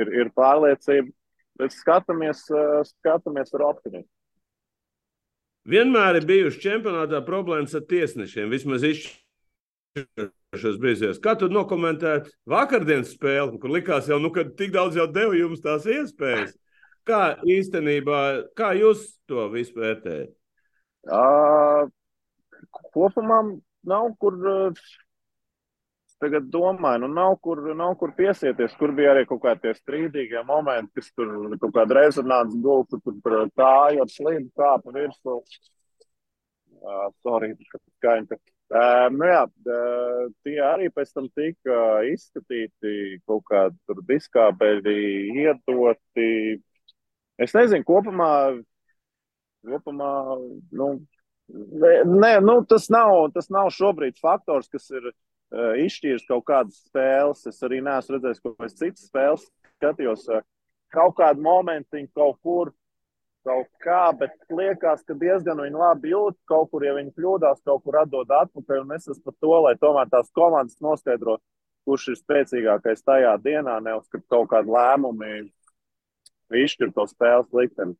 ir, 0.01 0.13
ir 0.23 0.31
pārliecība. 0.35 1.13
Bet 1.59 1.75
skatāmies, 1.75 2.45
skatāmies 2.87 3.53
ar 3.57 3.65
optimismu. 3.67 4.09
Vienmēr 5.69 6.17
ir 6.17 6.25
bijušas 6.25 6.61
čempionātā 6.63 7.19
problēmas 7.27 7.75
ar 7.77 7.83
tiesnešiem. 7.89 8.47
Vismaz 8.49 8.85
izšķiršanas 9.97 10.79
brīžos. 10.81 11.19
Kā 11.23 11.35
tu 11.39 11.49
nokomentētu 11.51 12.31
vakardienas 12.49 13.13
spēli, 13.15 13.59
kur 13.61 13.73
likās 13.73 14.09
jau, 14.09 14.19
nu, 14.21 14.31
ka 14.35 14.45
tik 14.57 14.73
daudz 14.75 14.97
jau 14.99 15.07
deva 15.11 15.37
jums 15.37 15.63
tās 15.63 15.87
iespējas? 15.89 16.55
Kā 17.07 17.39
īstenībā, 17.47 18.21
kā 18.57 18.73
jūs 18.77 19.05
to 19.29 19.47
visu 19.53 19.79
vērtējat? 19.79 20.33
Uh, 21.09 21.87
kopumā 22.93 23.39
nav 23.87 24.11
kur 24.21 24.35
tagad 26.19 26.49
domāju, 26.51 27.05
nu 27.05 27.07
nav 27.15 27.37
kur, 27.39 27.61
nav 27.79 27.93
kur 28.01 28.11
piesieties, 28.17 28.75
kur 28.77 28.91
bija 28.91 29.13
arī 29.13 29.23
kaut 29.29 29.39
kādi 29.45 29.71
strīdīgie 29.77 30.43
momenti, 30.45 30.99
kas 30.99 31.13
tur 31.15 31.31
kaut 31.61 31.71
kāda 31.77 31.95
rezonants 32.01 32.57
gulta, 32.59 32.99
tur 32.99 33.15
tur 33.23 33.45
tāja 33.55 34.03
ar 34.03 34.11
slīdu 34.11 34.49
kāpa 34.59 34.93
virsū. 34.97 35.39
Uh, 36.79 37.07
sorry, 37.23 37.53
skaņa. 37.99 38.37
Uh, 38.69 39.07
nu 39.09 39.25
jā, 39.25 39.45
uh, 39.49 40.25
tie 40.45 40.59
arī 40.61 40.91
pēc 40.93 41.09
tam 41.15 41.25
tika 41.33 42.03
izskatīti, 42.05 43.17
kaut 43.25 43.41
kādi 43.49 44.03
diskābeļi 44.11 44.99
iedoti. 45.41 46.59
Es 47.41 47.55
nezinu, 47.57 47.81
kopumā, 47.87 48.29
kopumā 49.65 50.11
nu, 50.77 50.89
ne, 51.49 52.33
nu, 52.45 52.59
tas, 52.69 52.85
nav, 52.93 53.31
tas 53.33 53.49
nav 53.49 53.71
šobrīd 53.73 54.21
faktors, 54.21 54.69
kas 54.69 54.85
ir 54.93 55.09
uh, 55.09 55.73
izšķīris 55.87 56.29
kaut 56.29 56.45
kādas 56.51 56.83
spēles. 56.85 57.47
Es 57.49 57.65
arī 57.65 57.81
neesmu 57.81 58.19
redzējis 58.19 58.43
kaut 58.43 58.57
kādas 58.59 58.77
citas 58.77 59.09
spēles. 59.09 59.49
Skatījos 59.79 60.29
uh, 60.29 60.45
kaut 60.93 61.17
kādu 61.17 61.41
momentiņu 61.41 62.11
kaut 62.13 62.37
kur. 62.45 62.73
Kaut 63.47 63.69
kā, 63.79 64.01
bet 64.19 64.33
liekas, 64.51 65.05
ka 65.07 65.15
diezgan 65.15 65.61
viņi 65.63 65.79
labi 65.79 66.11
jūt. 66.11 66.35
Kaut 66.49 66.69
kur, 66.73 66.83
ja 66.83 66.91
viņi 66.97 67.13
kļūdās, 67.15 67.61
kaut 67.65 67.85
kur 67.85 68.01
atdod 68.01 68.31
atpakaļ. 68.35 68.83
Un 68.83 68.97
es 68.97 69.07
esmu 69.07 69.29
par 69.29 69.37
to, 69.39 69.53
lai 69.63 69.73
tomēr 69.79 70.11
tās 70.11 70.27
komandas 70.35 70.75
noskaidro, 70.83 71.37
kurš 71.87 72.09
ir 72.11 72.19
spēcīgākais 72.19 73.05
tajā 73.07 73.31
dienā, 73.43 73.79
nevis 73.85 74.11
ka 74.11 74.19
kaut 74.27 74.51
kādi 74.51 74.75
lēmumi 74.75 75.47
izšķir 76.59 76.93
to 76.95 77.07
spēles 77.09 77.49
likteni. 77.55 77.95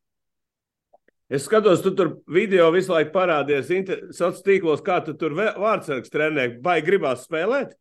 Es 1.30 1.44
skatos, 1.46 1.80
tu 1.84 1.92
tur 1.94 2.16
video 2.26 2.66
visu 2.74 2.90
laiku 2.90 3.12
parādies 3.14 3.68
sociālos 3.70 4.42
tīklos, 4.42 4.80
kā 4.82 4.98
tu 5.06 5.14
tur 5.14 5.36
vārdsargs 5.38 6.10
trenē. 6.10 6.48
Vai 6.64 6.80
gribās 6.82 7.22
spēlēt? 7.28 7.76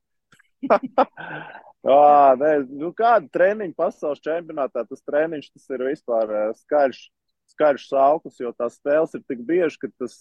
Jā, 1.90 2.36
nē, 2.36 2.52
nu 2.76 2.92
kāda 2.94 3.26
treniņa 3.34 3.74
pasaules 3.78 4.22
čempionātā, 4.22 4.84
tas 4.86 5.02
treniņš 5.08 5.48
tas 5.54 5.74
ir 5.74 5.86
vispār 5.88 6.34
skaļš, 6.60 7.00
skaļš 7.60 7.90
sauklis, 7.92 8.40
jo 8.40 8.54
tās 8.56 8.80
spēles 8.80 9.14
ir 9.20 9.26
tik 9.28 9.44
bieži, 9.44 9.84
ka 9.84 9.92
tas 10.00 10.16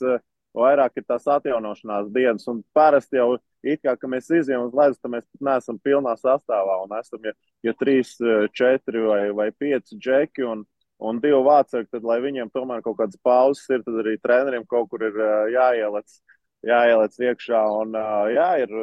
vairāk 0.58 0.98
ir 0.98 1.06
tās 1.06 1.26
atjaunošanās 1.30 2.10
dienas. 2.14 2.46
Un 2.50 2.62
parasti 2.74 3.20
jau 3.20 3.36
it 3.62 3.82
kā, 3.84 3.94
mēs 4.10 4.30
izjām 4.34 4.66
uz 4.66 4.74
ledus, 4.74 4.98
tad 4.98 5.14
mēs 5.14 5.26
pat 5.26 5.46
neesam 5.50 5.78
pilnā 5.82 6.14
sastāvā 6.18 6.80
un 6.84 6.96
esam, 6.98 7.22
ja, 7.24 7.34
ja 7.66 7.74
trīs, 7.78 8.16
četri 8.56 9.04
vai, 9.06 9.22
vai 9.36 9.50
pieci 9.52 9.98
džeki 9.98 10.46
un, 10.46 10.64
un 10.98 11.20
divi 11.22 11.40
vācēji, 11.46 11.90
tad, 11.92 12.06
lai 12.06 12.18
viņiem 12.24 12.50
tomēr 12.54 12.82
kaut 12.82 12.98
kādas 13.00 13.20
pauzes 13.22 13.66
ir, 13.70 13.84
tad 13.86 14.00
arī 14.02 14.16
treneriem 14.22 14.66
kaut 14.66 14.90
kur 14.90 15.04
ir 15.06 15.20
jāieliec, 15.54 16.18
jāieliec 16.66 17.20
iekšā. 17.30 17.62
Un, 17.82 17.94
jā, 18.34 18.50
ir, 18.64 18.74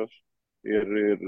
ir, 0.66 0.92
ir, 1.14 1.26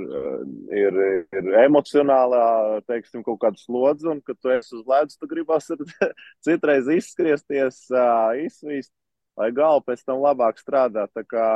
ir, 0.73 0.99
ir 1.37 1.49
emocionālā, 1.63 2.43
teiksim, 2.89 3.23
kaut 3.25 3.39
kāda 3.43 3.61
slodze, 3.61 4.07
un, 4.11 4.21
kad 4.25 4.39
tu 4.41 4.51
esi 4.53 4.75
uz 4.77 4.85
ledus, 4.89 5.17
tu 5.19 5.29
gribas 5.29 5.69
citreiz 6.45 6.89
izskriesties, 6.97 7.83
izsvīst, 8.43 8.93
lai 9.37 9.51
galva 9.55 9.85
pēc 9.85 10.03
tam 10.07 10.23
labāk 10.25 10.59
strādā. 10.61 11.07
Tā 11.13 11.23
kā, 11.27 11.47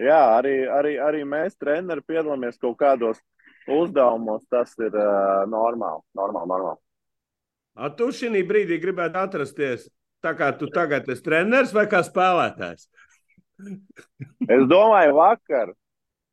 jā, 0.00 0.22
arī, 0.38 0.56
arī, 0.80 0.96
arī 1.02 1.24
mēs, 1.28 1.58
treneri, 1.60 2.04
piedalāmies 2.06 2.60
kaut 2.62 2.78
kādos 2.82 3.22
uzdevumos. 3.70 4.44
Tas 4.50 4.74
ir 4.82 4.90
uh, 4.90 5.42
normāli, 5.50 6.02
normāli, 6.18 6.50
normāli. 6.54 6.80
A, 7.78 7.88
tu 7.96 8.10
šī 8.12 8.42
brīdī 8.44 8.76
gribētu 8.82 9.20
atrasties 9.22 9.86
tā 10.22 10.34
kā 10.38 10.52
tu 10.56 10.68
tagad 10.72 11.08
esi 11.10 11.24
treneris 11.24 11.72
vai 11.74 11.86
kā 11.90 12.02
spēlētājs? 12.06 12.86
es 14.56 14.66
domāju, 14.70 15.14
vakar, 15.18 15.72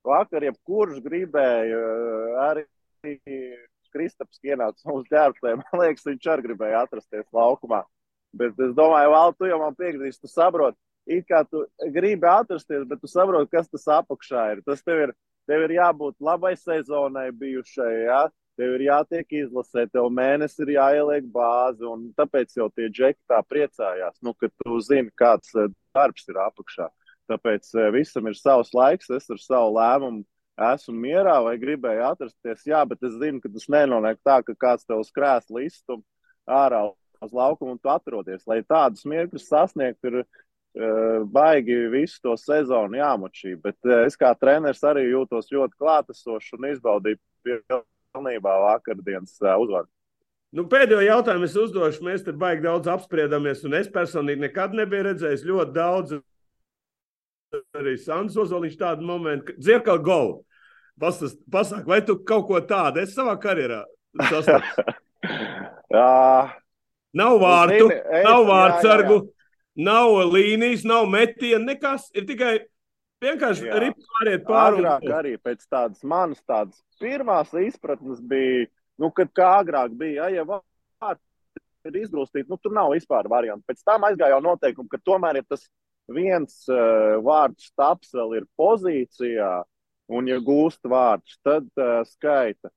vakar 0.06 0.46
jebkurš 0.48 1.02
gribēja 1.06 1.80
arī 2.50 2.66
Kristaps 3.90 4.42
ienāca 4.46 4.86
mums 4.90 5.08
ģērbtē. 5.10 5.56
Man 5.62 5.82
liekas, 5.82 6.06
viņš 6.06 6.28
arī 6.34 6.50
gribēja 6.50 6.84
atrasties 6.86 7.26
laukumā. 7.34 7.84
Bet 8.38 8.60
es 8.62 8.76
domāju, 8.78 9.14
Val, 9.16 9.34
tu 9.34 9.50
jau 9.50 9.58
man 9.62 9.78
piekritīs, 9.78 10.20
tu 10.22 10.30
saproti, 10.30 10.78
it 11.10 11.26
kā 11.26 11.42
tu 11.50 11.64
gribi 11.96 12.30
atrasties, 12.30 12.86
bet 12.86 13.02
tu 13.02 13.10
saproti, 13.10 13.50
kas 13.56 13.72
tas 13.72 13.88
apakšā 13.98 14.44
ir. 14.54 14.62
Tas 14.68 14.84
tev 14.86 15.08
ir, 15.08 15.16
tev 15.50 15.66
ir 15.66 15.74
jābūt 15.80 16.20
labai 16.22 16.54
sezonai 16.60 17.32
bijušai, 17.34 17.96
ja? 18.06 18.28
tev 18.60 18.76
ir 18.76 18.86
jātiek 18.90 19.38
izlasē, 19.46 19.86
tev 19.88 20.10
mēnesis 20.12 20.60
ir 20.66 20.74
jāieliek 20.76 21.28
bāzi, 21.32 21.86
un 21.88 22.10
tāpēc 22.18 22.58
jau 22.58 22.68
tie 22.76 22.90
džeki 22.92 23.22
tā 23.32 23.40
priecājās, 23.48 24.18
nu, 24.26 24.34
ka 24.36 24.50
tu 24.52 24.80
zini, 24.84 25.14
kāds 25.20 25.54
eh, 25.56 25.70
darbs 25.96 26.28
ir 26.28 26.42
apakšā. 26.44 26.90
Tāpēc 27.30 27.70
eh, 27.78 27.90
visam 27.94 28.28
ir 28.30 28.38
savs 28.38 28.74
laiks, 28.74 29.10
es 29.14 29.30
ar 29.30 29.42
savu 29.42 29.74
lēmumu 29.78 30.26
esmu 30.60 30.96
mierā 31.06 31.38
vai 31.46 31.56
gribēju 31.62 32.06
atrasties. 32.10 32.66
Jā, 32.68 32.84
bet 32.88 33.04
es 33.08 33.16
zinu, 33.20 33.40
ka 33.44 33.52
tas 33.54 33.68
nenonāk 33.72 34.20
tā, 34.26 34.40
ka 34.46 34.56
kāds 34.60 34.88
tev 34.88 35.04
uz 35.04 35.12
krēsla 35.16 35.64
izstum 35.66 36.04
ārā 36.50 36.88
uz 37.22 37.36
laukumu 37.36 37.76
un 37.76 37.80
tu 37.80 37.92
atrodies. 37.92 38.46
Lai 38.50 38.62
tādus 38.68 39.06
mirkļus 39.08 39.48
sasniegtu, 39.52 40.12
ir 40.12 40.18
uh, 40.24 41.28
baigi 41.32 41.78
visu 41.94 42.20
to 42.24 42.36
sezonu 42.40 43.00
jāmačī. 43.00 43.56
Bet 43.62 43.78
uh, 43.88 44.04
es 44.08 44.20
kā 44.20 44.34
treneris 44.40 44.84
arī 44.88 45.06
jūtos 45.10 45.52
ļoti 45.54 45.80
klātesošs 45.80 46.58
un 46.58 46.70
izbaudīju 46.74 47.22
pilnībā 47.46 48.58
vakardienas 48.66 49.38
uh, 49.44 49.56
uzvaru. 49.62 49.90
Nu, 50.56 50.66
pēdējo 50.66 51.04
jautājumu 51.06 51.46
es 51.46 51.56
uzdošu. 51.62 52.04
Mēs 52.08 52.24
te 52.26 52.34
baigi 52.34 52.66
daudz 52.66 52.90
apspriedamies, 52.90 53.62
un 53.68 53.76
es 53.78 53.92
personīgi 53.94 54.48
nekad 54.48 54.74
nebiju 54.74 55.12
redzējis 55.12 55.46
ļoti 55.46 55.76
daudz. 55.76 56.18
Arī 57.50 57.96
Sandrs 57.98 58.38
Ozoliņš 58.38 58.78
tādu 58.78 59.06
momentu, 59.08 59.50
ka 59.50 59.58
dzirkal 59.58 60.00
golu. 60.06 60.40
Pasaka, 61.00 61.86
vai 61.88 62.02
tu 62.06 62.18
kaut 62.28 62.46
ko 62.50 62.60
tādu 62.62 63.02
esi 63.02 63.16
savā 63.16 63.34
karjerā 63.42 63.82
sasniedzis? 64.30 64.98
nav 67.20 67.38
vārtu, 67.42 67.88
zini, 67.88 68.00
es, 68.20 68.26
nav 68.28 68.44
vārdsargu, 68.50 69.16
jā, 69.16 69.24
jā. 69.24 69.86
nav 69.88 70.18
līnijas, 70.34 70.84
nav 70.86 71.08
metienu, 71.10 71.64
nekas. 71.72 72.10
Ir 72.14 72.28
tikai 72.30 72.52
vienkārši 73.24 73.72
ripāriet 73.86 74.46
pāri. 74.48 74.84
Agrāk 74.84 75.10
arī 75.22 75.34
pēc 75.42 75.66
tādas 75.66 76.04
manas 76.04 76.44
tādas 76.46 76.78
pirmās 77.02 77.56
izpratnes 77.64 78.22
bija, 78.22 78.68
nu, 79.02 79.10
kad 79.16 79.34
kā 79.34 79.50
agrāk 79.64 79.96
bija, 79.98 80.30
ja, 80.30 80.44
ja 80.44 80.46
vārds 80.52 81.24
ir 81.88 82.02
izgrūstīti, 82.04 82.50
nu, 82.52 82.60
tur 82.62 82.76
nav 82.76 82.92
vispār 82.94 83.32
variantu. 83.32 83.66
Pēc 83.72 83.82
tam 83.88 84.06
aizgāja 84.06 84.36
jau 84.36 84.44
noteikumi, 84.52 84.92
ka 84.92 85.02
tomēr 85.02 85.42
ir 85.42 85.48
tas 85.50 85.66
viens 86.14 86.64
uh, 86.72 87.20
vārds 87.26 87.72
taps 87.78 88.14
vēl 88.16 88.40
ir 88.42 88.50
pozīcijā, 88.60 89.54
un 90.10 90.30
ja 90.30 90.40
gūst 90.42 90.86
vārdus, 90.90 91.38
tad 91.46 91.70
uh, 91.78 92.02
skaita. 92.08 92.72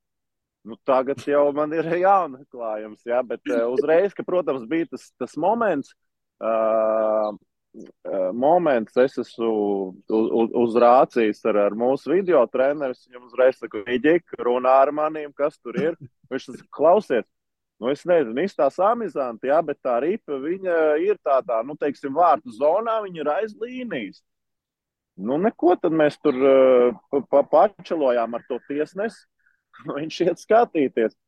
Nu, 0.63 0.77
tagad 0.87 1.23
jau 1.27 1.49
man 1.57 1.73
ir 1.75 1.89
jāatklājums, 2.05 3.03
ja, 3.09 3.23
bet 3.27 3.43
uh, 3.51 3.67
uzreiz, 3.73 4.15
ka, 4.15 4.25
protams, 4.27 4.67
bija 4.71 4.93
tas, 4.93 5.09
tas 5.19 5.35
moments, 5.41 5.91
uh, 6.45 7.33
uh, 7.33 8.31
moments, 8.31 8.95
es 9.01 9.19
esmu 9.25 9.51
uz, 10.07 10.29
uz, 10.31 10.55
uzrācījis 10.63 11.43
ar, 11.51 11.59
ar 11.67 11.79
mūsu 11.79 12.15
video 12.15 12.45
treneru. 12.53 12.95
Viņam 13.09 13.27
uzreiz 13.27 13.59
saka, 13.59 13.83
Iģik, 13.97 14.39
runā 14.39 14.77
ar 14.85 14.95
maniem, 14.95 15.33
kas 15.35 15.59
tur 15.59 15.79
ir. 15.81 15.99
Viņš 16.31 16.51
saka, 16.53 16.69
klausies, 16.79 17.27
nu, 17.83 17.91
es 17.91 18.05
nezinu, 18.07 18.45
izstāsta 18.47 18.93
amizanti, 18.93 19.51
jā, 19.51 19.59
bet 19.67 19.81
tā 19.83 19.97
ripa, 20.05 20.39
viņa 20.39 20.77
ir 21.03 21.19
tādā, 21.27 21.59
nu, 21.67 21.75
teiksim, 21.81 22.15
vārtu 22.15 22.55
zonā, 22.55 23.01
viņa 23.03 23.25
ir 23.25 23.31
aiz 23.33 23.57
līnijas. 23.59 24.23
Nu, 25.19 25.37
neko, 25.43 25.75
tad 25.81 25.93
mēs 25.93 26.17
tur 26.23 26.39
uh, 26.39 27.19
pa 27.31 27.43
pačelojām 27.43 28.39
ar 28.39 28.47
to 28.49 28.57
tiesnesi. 28.69 29.27
Viņš 29.99 30.21
iet 30.25 30.41
skatīties. 30.41 31.19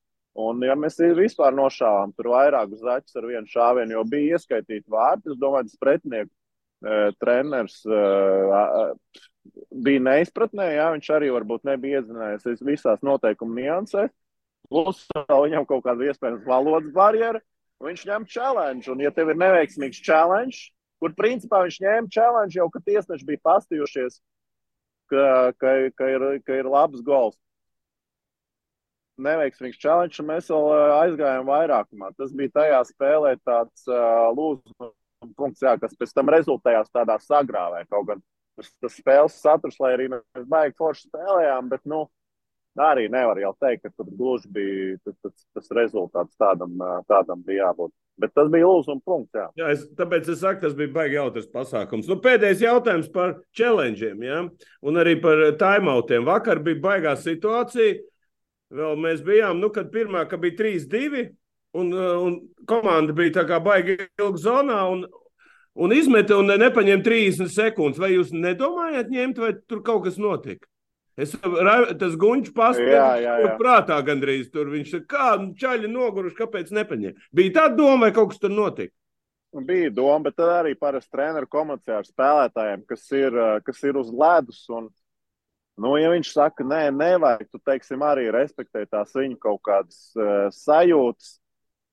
Un, 0.41 0.63
ja 0.67 0.75
mēs 0.79 0.97
vispār 1.15 1.55
nošāvām 1.55 2.15
tur 2.17 2.33
vairākus 2.33 2.81
zaķus 2.83 3.21
ar 3.21 3.29
vienu 3.29 3.51
šāvienu, 3.51 3.95
jo 3.95 4.03
bija 4.09 4.39
ieskaitīti 4.39 4.91
vārti, 4.91 5.31
es 5.31 5.39
domāju, 5.39 5.69
tas 5.69 5.83
pretinieku 5.85 6.31
uh, 6.31 7.13
treneris 7.23 7.77
uh, 7.87 8.97
bija 9.85 10.03
neizpratnē, 10.09 10.73
jā, 10.75 10.89
viņš 10.97 11.11
arī 11.15 11.31
varbūt 11.37 11.69
nebija 11.69 12.01
iedzinājies 12.01 12.65
visās 12.67 13.05
noteikumu 13.07 13.61
niansēs. 13.61 14.11
Plus, 14.71 15.05
viņam 15.29 15.67
kaut 15.69 15.85
kāda 15.85 16.09
iespējams 16.09 16.47
valodas 16.49 16.93
barjera, 16.95 17.41
viņš 17.85 18.07
ņem 18.09 18.27
challenge. 18.31 18.89
Un, 18.93 19.03
ja 19.05 19.13
tev 19.15 19.33
ir 19.33 19.41
neveiksmīgs 19.41 20.03
challenge, 20.05 20.71
kur 21.03 21.15
principā 21.19 21.65
viņš 21.65 21.81
ņēma 21.85 22.13
challenge 22.15 22.59
jau, 22.59 22.69
kad 22.73 22.87
tiesneši 22.89 23.29
bija 23.29 23.45
pastījušies, 23.45 24.21
ka, 25.13 25.25
ka, 25.61 25.75
ka, 25.99 26.11
ir, 26.17 26.27
ka 26.47 26.61
ir 26.63 26.71
labs 26.71 27.05
gols. 27.05 27.37
Neveiksmīgs 29.25 29.79
challenge, 29.79 30.19
un 30.19 30.31
mēs 30.33 30.51
vēl 30.51 30.71
aizgājām 30.97 31.47
vairākumā. 31.47 32.11
Tas 32.19 32.33
bija 32.35 32.57
tajā 32.57 32.81
spēlē 32.89 33.37
tāds 33.47 33.85
uh, 33.87 34.33
lūzuma 34.35 34.91
punkts, 35.39 35.63
jā, 35.63 35.77
kas 35.81 35.95
pēc 35.97 36.13
tam 36.17 36.33
rezultējās 36.35 36.91
tādā 36.93 37.21
sagrāvē. 37.23 37.85
Kaut 37.93 38.09
gan 38.11 38.25
tas, 38.59 38.73
tas 38.83 38.99
spēles 38.99 39.39
saturs, 39.41 39.79
lai 39.83 39.95
arī 39.95 40.11
mēs 40.13 40.49
baigi 40.51 40.77
forši 40.81 41.09
spēlējām, 41.09 41.71
bet, 41.71 41.85
nu, 41.91 42.05
arī 42.81 43.09
nevar 43.11 43.39
jau 43.39 43.53
teikt, 43.61 43.85
ka 43.85 43.93
tur 43.95 44.09
gluži 44.19 44.49
bija 44.51 44.97
tas, 45.05 45.15
tas, 45.23 45.45
tas 45.55 45.77
rezultāts 45.77 46.35
tādam, 46.41 46.75
tādam 47.11 47.45
bija 47.47 47.69
jābūt. 47.69 47.93
Bet 48.19 48.31
tas 48.35 48.51
bija 48.51 48.67
lūzuma 48.67 49.03
punkts. 49.03 49.35
Jā. 49.35 49.47
Jā, 49.59 49.71
es, 49.75 49.85
tāpēc 49.99 50.29
es 50.31 50.41
saku, 50.43 50.61
tas 50.63 50.75
bija 50.79 50.93
baigi 50.95 51.19
jautrs 51.19 51.49
pasākums. 51.51 52.09
Nu, 52.11 52.19
pēdējais 52.23 52.63
jautājums 52.63 53.09
par 53.15 53.37
challengeiem 53.57 54.23
ja? 54.23 54.43
un 54.87 55.01
arī 55.03 55.17
par 55.23 55.43
timeoutiem. 55.59 56.27
Vakar 56.27 56.63
bija 56.63 56.83
baigā 56.83 57.17
situācija. 57.19 57.97
Vēl 58.75 58.99
mēs 58.99 59.23
bijām, 59.23 59.59
nu, 59.63 59.71
kad 59.75 59.91
pirmā, 59.95 60.25
ka 60.31 60.39
bija 60.41 60.57
3-2, 60.63 61.25
un, 61.79 61.91
un 61.95 62.39
komanda 62.71 63.15
bija 63.15 63.37
tā 63.41 63.45
kā 63.51 63.61
baigi 63.63 63.99
ilgi 64.03 64.43
zonā, 64.43 64.81
un, 64.91 65.05
un 65.75 65.95
izmeta 65.95 66.39
un 66.39 66.55
nepaņēma 66.63 67.07
30 67.07 67.51
sekundes. 67.55 68.03
Vai 68.03 68.15
jūs 68.15 68.33
nedomājat 68.35 69.11
ņemt, 69.15 69.43
vai 69.43 69.53
tur 69.67 69.83
kaut 69.87 70.07
kas 70.07 70.19
notika? 70.23 70.67
Es 71.15 71.31
tas 71.39 72.17
guņš 72.19 72.51
paspēju 72.57 73.55
prātā 73.61 74.01
gandrīz 74.07 74.49
tur. 74.51 74.73
Viņš 74.73 74.95
ir 74.99 75.05
kā 75.11 75.35
nu, 75.39 75.53
čaļi 75.59 75.91
noguruši, 75.91 76.39
kāpēc 76.41 76.73
nepaņēma. 76.75 77.29
Bija 77.35 77.55
tāda 77.61 77.79
doma, 77.79 78.09
vai 78.09 78.15
kaut 78.17 78.33
kas 78.33 78.43
tur 78.43 78.51
notika? 78.55 78.95
Bija 79.55 79.93
doma, 79.95 80.25
bet 80.27 80.35
tad 80.41 80.51
arī 80.51 80.73
parasti 80.75 81.15
treneru 81.15 81.47
komunicē 81.47 82.01
ar 82.01 82.09
spēlētājiem, 82.09 82.83
kas 82.91 83.07
ir, 83.15 83.39
kas 83.63 83.79
ir 83.87 84.01
uz 84.01 84.11
ledus. 84.11 84.65
Un, 84.75 84.89
nu, 85.79 85.95
ja 86.01 86.11
viņš 86.11 86.33
saka, 86.35 86.67
nē, 86.67 86.89
nevajag, 86.97 87.47
tu 87.53 87.63
teiksim, 87.63 88.03
arī 88.03 88.27
respektē 88.35 88.83
tās 88.91 89.15
viņa 89.15 89.39
kaut 89.47 89.63
kādas 89.71 90.01
uh, 90.19 90.51
sajūtas. 90.51 91.37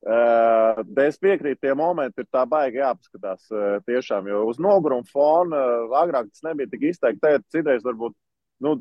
Uh, 0.02 0.82
es 1.06 1.22
piekrītu, 1.22 1.60
tie 1.62 1.76
momenti 1.78 2.24
ir 2.24 2.30
tā 2.34 2.42
baigi 2.50 2.82
jāpaskatās. 2.82 3.46
Uh, 3.54 3.78
tiešām, 3.86 4.32
jo 4.34 4.48
uz 4.50 4.58
noguruma 4.58 5.06
fona 5.06 5.62
uh, 5.62 5.94
agrāk 6.02 6.32
tas 6.32 6.42
nebija 6.50 6.74
tik 6.74 6.90
izteikti. 6.90 7.22
Tagad 7.22 7.46
citreiz 7.54 7.86
varbūt 7.86 8.18
nu, 8.62 8.78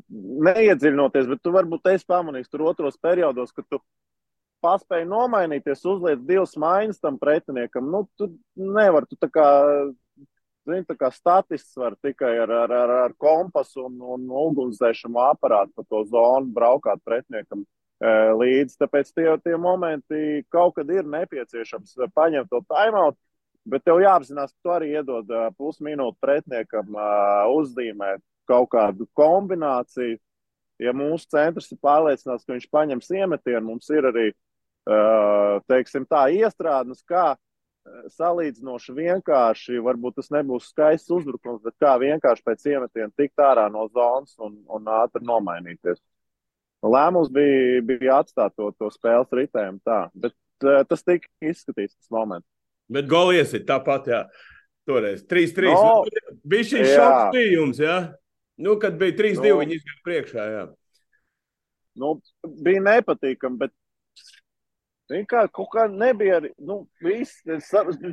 neiedziļinoties, 0.47 1.27
bet 1.31 1.41
tu 1.43 1.53
varbūt 1.55 1.89
esi 1.93 2.07
pamanījis 2.09 2.51
tur 2.51 2.67
otros 2.69 2.99
periodos, 3.01 3.53
kad 3.55 3.65
tu 3.69 3.81
paspēji 4.61 5.09
nomainīties, 5.09 5.83
uzliec 5.89 6.21
divas 6.27 6.53
maiņas 6.59 7.01
tam 7.01 7.17
pretiniekam. 7.21 7.89
Nu, 7.91 8.05
tu 8.19 8.29
nevari, 8.55 9.09
tu 9.09 9.17
tā 9.19 9.29
kā, 9.33 9.47
zini, 10.69 10.85
tā 10.87 10.97
kā 10.99 11.09
statists 11.13 11.77
var 11.81 11.97
tikai 12.05 12.35
ar, 12.43 12.53
ar, 12.63 12.75
ar, 12.83 12.95
ar 13.07 13.15
kompasu 13.21 13.87
un, 13.87 13.97
un 14.15 14.29
ugunsdzēšanu 14.45 15.21
aparātu 15.31 15.73
pa 15.77 15.87
to 15.89 16.03
zonu 16.11 16.53
braukāt 16.53 17.01
pretiniekam 17.07 17.65
e, 17.65 18.13
līdzi. 18.37 18.77
Tāpēc 18.83 19.11
tie, 19.15 19.27
tie 19.41 19.57
momenti 19.57 20.45
kaut 20.53 20.77
kad 20.77 20.93
ir 20.93 21.09
nepieciešams 21.09 21.97
paņemt 22.13 22.53
to 22.53 22.63
timeout. 22.69 23.17
Bet 23.69 23.83
tev 23.85 23.99
jāapzinās, 24.01 24.53
ka 24.55 24.65
tu 24.65 24.71
arī 24.73 24.87
iedod 24.95 25.27
pusminūti 25.53 26.17
pretiniekam 26.17 26.95
uh, 26.97 27.51
uzzīmēt, 27.53 28.23
kaut 28.49 28.71
kādu 28.73 29.07
kombināciju. 29.17 30.19
Ja 30.81 30.95
mūsu 30.97 31.29
centrs 31.29 31.69
ir 31.69 31.77
pārliecināts, 31.83 32.45
ka 32.45 32.55
viņš 32.55 32.69
paņems 32.73 33.11
iemetienu, 33.13 33.67
mums 33.67 33.89
ir 33.93 34.07
arī 34.09 34.31
teiksim, 35.69 36.07
tā 36.09 36.25
iestrādes, 36.33 37.03
kā 37.05 37.35
salīdzinoši 38.13 38.93
vienkārši, 38.93 39.79
varbūt 39.81 40.19
tas 40.19 40.29
nebūs 40.33 40.69
skaists 40.69 41.11
uzbrukums, 41.13 41.61
bet 41.65 41.75
kā 41.81 41.95
vienkārši 42.01 42.45
pēc 42.45 42.65
iemetiena 42.69 43.09
tikt 43.17 43.41
ārā 43.41 43.67
no 43.73 43.87
zonas 43.93 44.35
un, 44.41 44.59
un 44.69 44.89
ātri 45.01 45.25
nomainīties. 45.25 46.01
Lēmums 46.81 47.29
bija, 47.33 47.81
bija 47.85 48.19
atstāt 48.21 48.55
to, 48.57 48.71
to 48.77 48.89
spēles 48.93 49.29
ritējumu 49.37 49.81
tā, 49.85 50.03
bet 50.17 50.33
uh, 50.65 50.81
tas 50.89 51.05
tika 51.05 51.29
izskatīts 51.45 51.97
tas 51.97 52.13
moments. 52.13 52.47
Bet 52.91 53.09
golies 53.09 53.53
ir 53.57 53.65
tāpat, 53.69 54.09
jā. 54.09 54.23
Toreiz 54.89 55.21
3-3. 55.29 55.73
No, 55.77 56.01
bija 56.49 56.65
šis 56.65 56.95
šoks 56.95 57.35
bija 57.35 57.51
jums, 57.53 57.81
jā? 57.81 57.97
Nu, 58.61 58.77
kad 58.81 58.97
bija 58.99 59.17
3-2, 59.17 59.41
no, 59.41 59.59
viņi 59.61 59.77
izgāja 59.79 60.01
priekšā, 60.05 60.47
jā. 60.55 60.65
Nu, 62.01 62.15
bija 62.63 62.83
nepatīkami, 62.85 63.59
bet 63.59 63.73
Vienkārši 65.11 65.51
kaut 65.55 65.69
kā 65.73 65.85
nebija 65.91 66.39
arī. 66.39 66.51
Nu, 66.63 66.85
viss, 67.03 67.41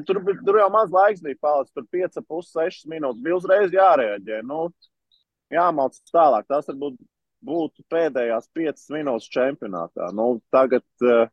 tur, 0.09 0.19
tur 0.47 0.59
jau 0.59 0.69
maz 0.75 0.91
laiks 0.95 1.23
bija 1.23 1.39
palicis. 1.43 1.75
Tur 1.77 1.87
5,5, 1.95 2.49
6 2.51 2.89
minūtes. 2.91 3.23
Bija 3.23 3.39
uzreiz 3.39 3.75
jārēģē. 3.75 4.41
Nu, 4.49 4.67
jāmāc 5.55 5.99
tālāk. 6.11 6.49
Tas 6.51 6.67
varbūt 6.71 6.99
būtu 7.49 7.85
pēdējās 7.93 8.51
5 8.57 8.89
minūtes 8.97 9.31
čempionātā. 9.35 10.11
Nu, 10.17 10.31
tagad 10.55 10.87
uh, 11.07 11.29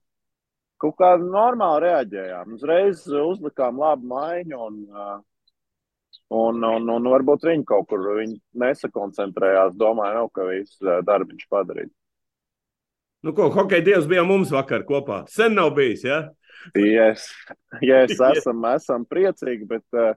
kaut 0.81 0.97
kā 1.01 1.15
normāli 1.21 1.87
reaģējām. 1.87 2.57
Uzreiz 2.59 3.05
uzlikām 3.23 3.81
labu 3.81 4.11
maiņu. 4.13 4.61
Un, 4.69 4.83
uh, 4.93 5.17
Un, 6.33 6.63
un, 6.65 6.89
un 6.89 7.11
varbūt 7.11 7.45
viņi 7.45 7.67
kaut 7.69 7.85
kur 7.91 8.01
viņi 8.17 8.39
nesakoncentrējās. 8.57 9.75
Domāju, 9.77 10.17
nav, 10.17 10.31
ka 10.33 10.47
viss 10.49 10.81
darbiņš 10.81 11.45
padarīts. 11.51 11.93
Nu, 13.25 13.33
ko, 13.33 13.49
hokeja 13.53 13.85
dievs 13.85 14.09
bija 14.09 14.25
mums 14.25 14.51
vakar 14.53 14.83
kopā. 14.85 15.23
Sen 15.33 15.55
nav 15.57 15.71
bijis, 15.77 16.03
ja? 16.05 16.19
Yes. 16.77 17.27
Yes, 17.81 18.13
esam, 18.31 18.61
esam 18.69 19.05
priecīgi, 19.09 19.65
bet 19.69 19.97
uh, 19.97 20.11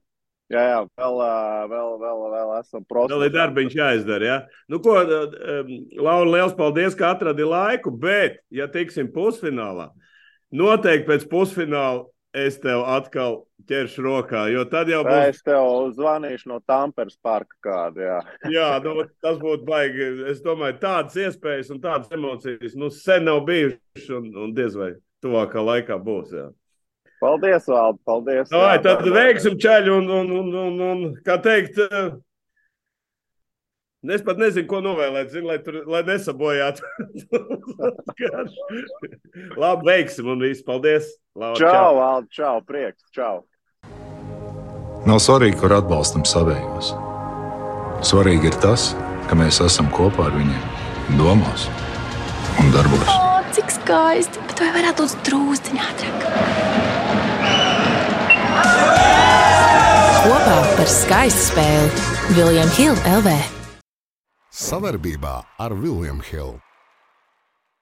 jā, 0.52 0.64
jā, 0.72 0.82
vēl, 0.96 1.22
vēl, 1.70 1.94
vēl, 2.02 2.26
vēl 2.34 2.52
esam 2.58 2.84
prosperīgi. 2.84 3.14
Vēl 3.14 3.26
ir 3.28 3.34
darbiņš 3.36 3.78
jāizdara, 3.78 4.28
ja? 4.28 4.36
Nu, 4.68 4.80
ko, 4.84 4.98
Laura, 5.00 6.28
liels 6.28 6.56
paldies, 6.58 6.96
ka 6.98 7.14
atradi 7.14 7.48
laiku, 7.48 7.92
bet, 7.92 8.42
ja 8.52 8.68
tiksim 8.72 9.08
pusfinālā, 9.12 9.90
noteikti 10.52 11.08
pēc 11.08 11.28
pusfināla 11.32 12.04
es 12.36 12.58
tev 12.60 12.84
atkal 12.88 13.42
ķeršu 13.68 14.04
rokā. 14.04 14.44
Jo 14.52 14.64
tad 14.68 14.90
jau 14.92 15.02
būs. 15.06 15.32
Es 15.32 15.42
tev 15.46 15.90
zvanīšu 15.96 16.52
no 16.52 16.60
Tamperes 16.68 17.18
parka 17.24 17.56
kādu. 17.64 18.04
Jā, 18.04 18.20
jā 18.56 18.68
nu, 18.84 19.04
tas 19.24 19.40
būtu 19.40 19.66
baigi. 19.68 20.08
Es 20.32 20.42
domāju, 20.44 20.78
tādas 20.82 21.18
iespējas 21.18 21.72
un 21.74 21.82
tādas 21.84 22.12
emocijas 22.14 22.76
nu, 22.78 22.92
sen 22.94 23.28
nav 23.28 23.44
bijušas, 23.48 24.08
un, 24.18 24.30
un 24.44 24.54
diez 24.56 24.76
vai 24.78 24.94
tuvākā 25.24 25.64
laikā 25.64 25.98
būs. 26.02 26.32
Jā. 26.36 26.48
Paldies, 27.18 27.66
Valdi. 27.66 27.98
Paldies. 28.06 28.52
Jā, 28.54 28.78
tad 28.82 29.02
veiksim 29.10 29.58
ceļu 29.58 29.96
un, 29.98 30.10
un, 30.20 30.28
un, 30.38 30.50
un, 30.62 30.82
un, 30.86 31.00
kā 31.26 31.34
teikt, 31.42 31.80
Es 34.06 34.22
pat 34.22 34.38
nezinu, 34.38 34.68
ko 34.70 34.78
novēlēt, 34.78 35.32
zinu, 35.34 35.48
lai, 35.50 35.56
tur, 35.58 35.80
lai 35.90 36.04
nesabojātu. 36.06 36.86
Labi, 39.62 39.88
veiksim 39.88 40.28
un 40.30 40.44
viss. 40.46 40.62
Paldies! 40.62 41.08
Laura, 41.34 41.58
čau, 41.58 41.98
Alde! 42.04 42.30
Čau, 42.30 42.60
prieks! 42.62 43.02
Čau! 43.10 43.42
Nav 45.08 45.18
svarīgi, 45.24 45.58
kur 45.58 45.74
atbalstam 45.74 46.22
savējos. 46.22 46.92
Svarīgi 48.06 48.52
ir 48.52 48.60
tas, 48.62 48.92
ka 49.26 49.34
mēs 49.38 49.58
esam 49.66 49.90
kopā 49.90 50.28
ar 50.30 50.38
viņiem, 50.38 50.70
domās 51.18 51.66
un 52.62 52.70
darbos. 52.70 53.10
O, 53.10 53.42
cik 53.58 53.74
skaisti! 53.80 54.46
Bet 54.46 54.62
vai 54.62 54.72
varētu 54.78 55.08
būt 55.08 55.26
drūztiņā 55.26 55.90
ātrāk? 55.90 56.18
Kopā 60.22 60.58
par 60.78 60.98
skaistu 61.00 61.48
spēli 61.50 62.36
Viljams 62.38 62.78
Hilde 62.78 63.16
LV. 63.18 63.57
Savarbībā 64.58 65.34
ar 65.62 65.70
Vilniņu 65.70 66.24
Hildu. 66.26 66.67